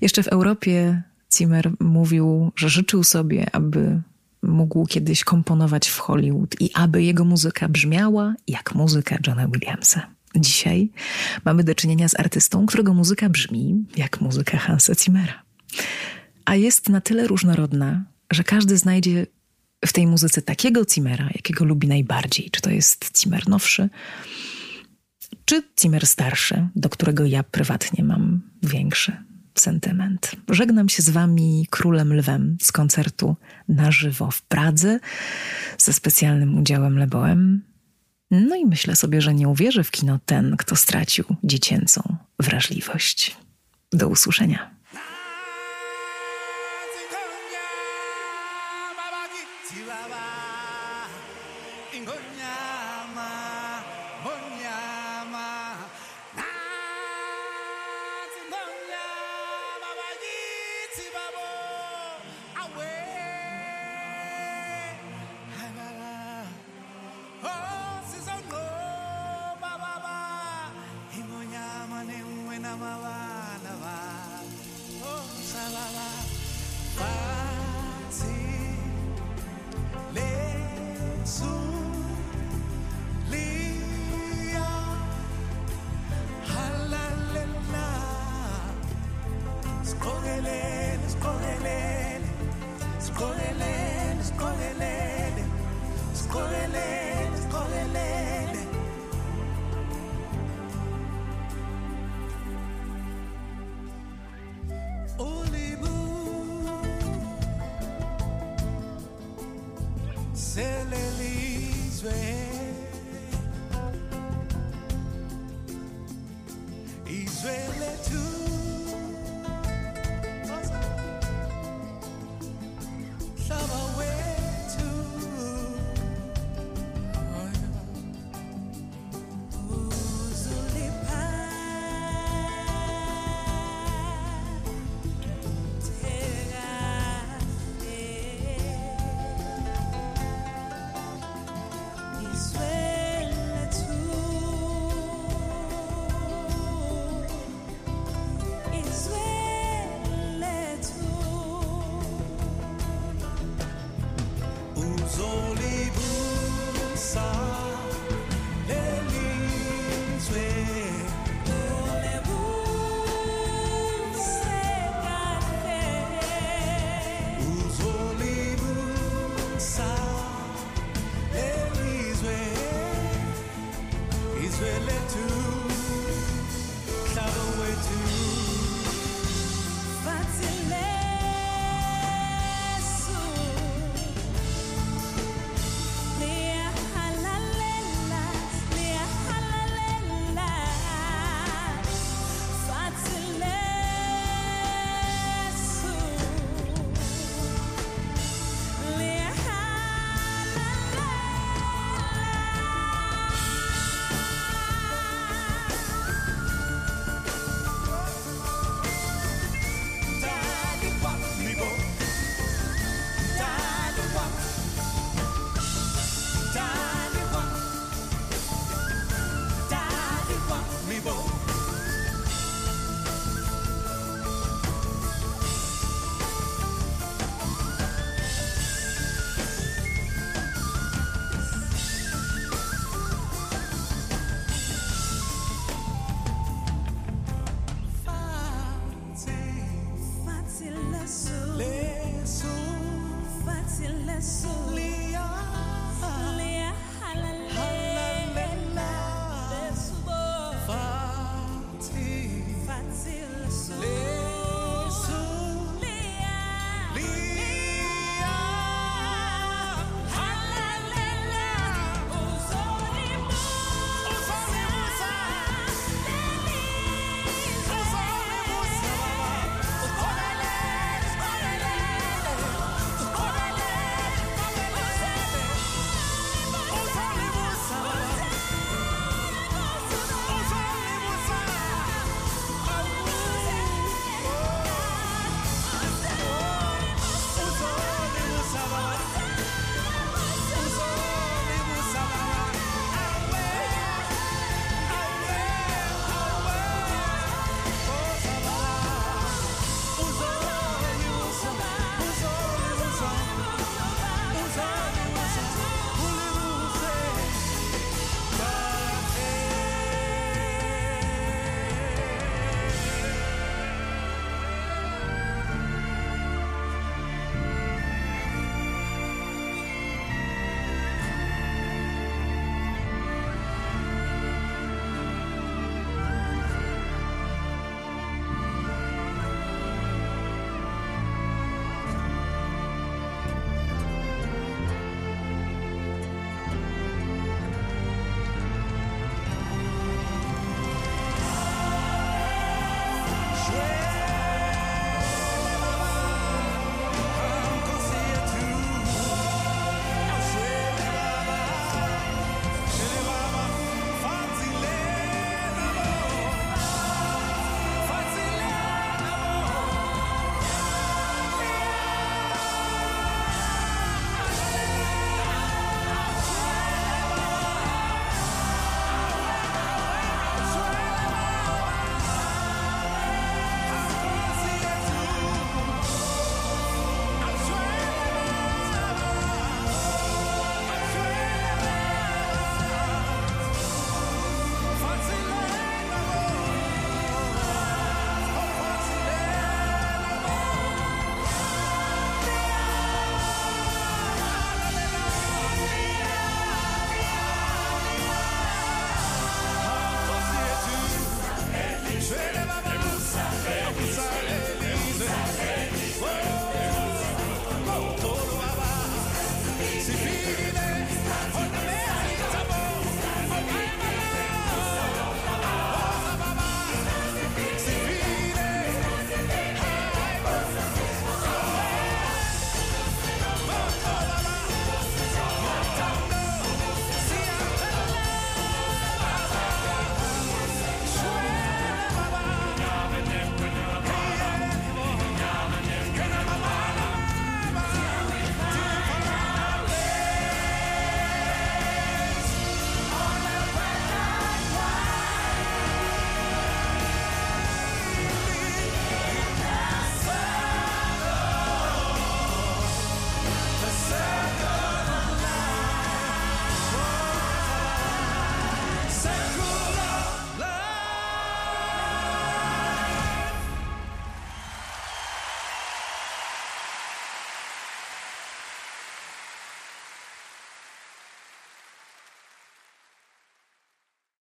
Jeszcze 0.00 0.22
w 0.22 0.28
Europie 0.28 1.02
Zimmer 1.36 1.70
mówił, 1.80 2.52
że 2.56 2.68
życzył 2.68 3.04
sobie, 3.04 3.46
aby 3.52 4.02
mógł 4.42 4.86
kiedyś 4.86 5.24
komponować 5.24 5.88
w 5.88 5.98
Hollywood 5.98 6.60
i 6.60 6.70
aby 6.74 7.02
jego 7.02 7.24
muzyka 7.24 7.68
brzmiała 7.68 8.34
jak 8.48 8.74
muzyka 8.74 9.18
Johna 9.26 9.48
Williamsa. 9.48 10.06
Dzisiaj 10.36 10.90
mamy 11.44 11.64
do 11.64 11.74
czynienia 11.74 12.08
z 12.08 12.20
artystą, 12.20 12.66
którego 12.66 12.94
muzyka 12.94 13.28
brzmi 13.28 13.84
jak 13.96 14.20
muzyka 14.20 14.58
Hansa 14.58 14.94
Zimmera. 14.94 15.42
A 16.44 16.54
jest 16.54 16.88
na 16.88 17.00
tyle 17.00 17.26
różnorodna, 17.26 18.04
że 18.30 18.44
każdy 18.44 18.76
znajdzie 18.76 19.26
w 19.84 19.92
tej 19.92 20.06
muzyce 20.06 20.42
takiego 20.42 20.84
Zimmera, 20.84 21.30
jakiego 21.34 21.64
lubi 21.64 21.88
najbardziej. 21.88 22.50
Czy 22.50 22.60
to 22.60 22.70
jest 22.70 23.20
Zimmer 23.22 23.48
nowszy, 23.48 23.88
czy 25.44 25.62
Zimmer 25.80 26.06
starszy, 26.06 26.68
do 26.76 26.88
którego 26.88 27.24
ja 27.24 27.42
prywatnie 27.42 28.04
mam 28.04 28.40
większy 28.62 29.16
sentyment. 29.54 30.36
Żegnam 30.48 30.88
się 30.88 31.02
z 31.02 31.10
Wami 31.10 31.66
Królem 31.70 32.14
Lwem 32.14 32.56
z 32.60 32.72
koncertu 32.72 33.36
na 33.68 33.90
żywo 33.90 34.30
w 34.30 34.42
Pradze 34.42 35.00
ze 35.78 35.92
specjalnym 35.92 36.58
udziałem 36.58 36.98
Leboem. 36.98 37.62
No 38.30 38.56
i 38.56 38.66
myślę 38.66 38.96
sobie, 38.96 39.20
że 39.20 39.34
nie 39.34 39.48
uwierzy 39.48 39.84
w 39.84 39.90
kino 39.90 40.18
ten, 40.26 40.56
kto 40.56 40.76
stracił 40.76 41.24
dziecięcą 41.44 42.16
wrażliwość. 42.38 43.36
Do 43.92 44.08
usłyszenia. 44.08 44.79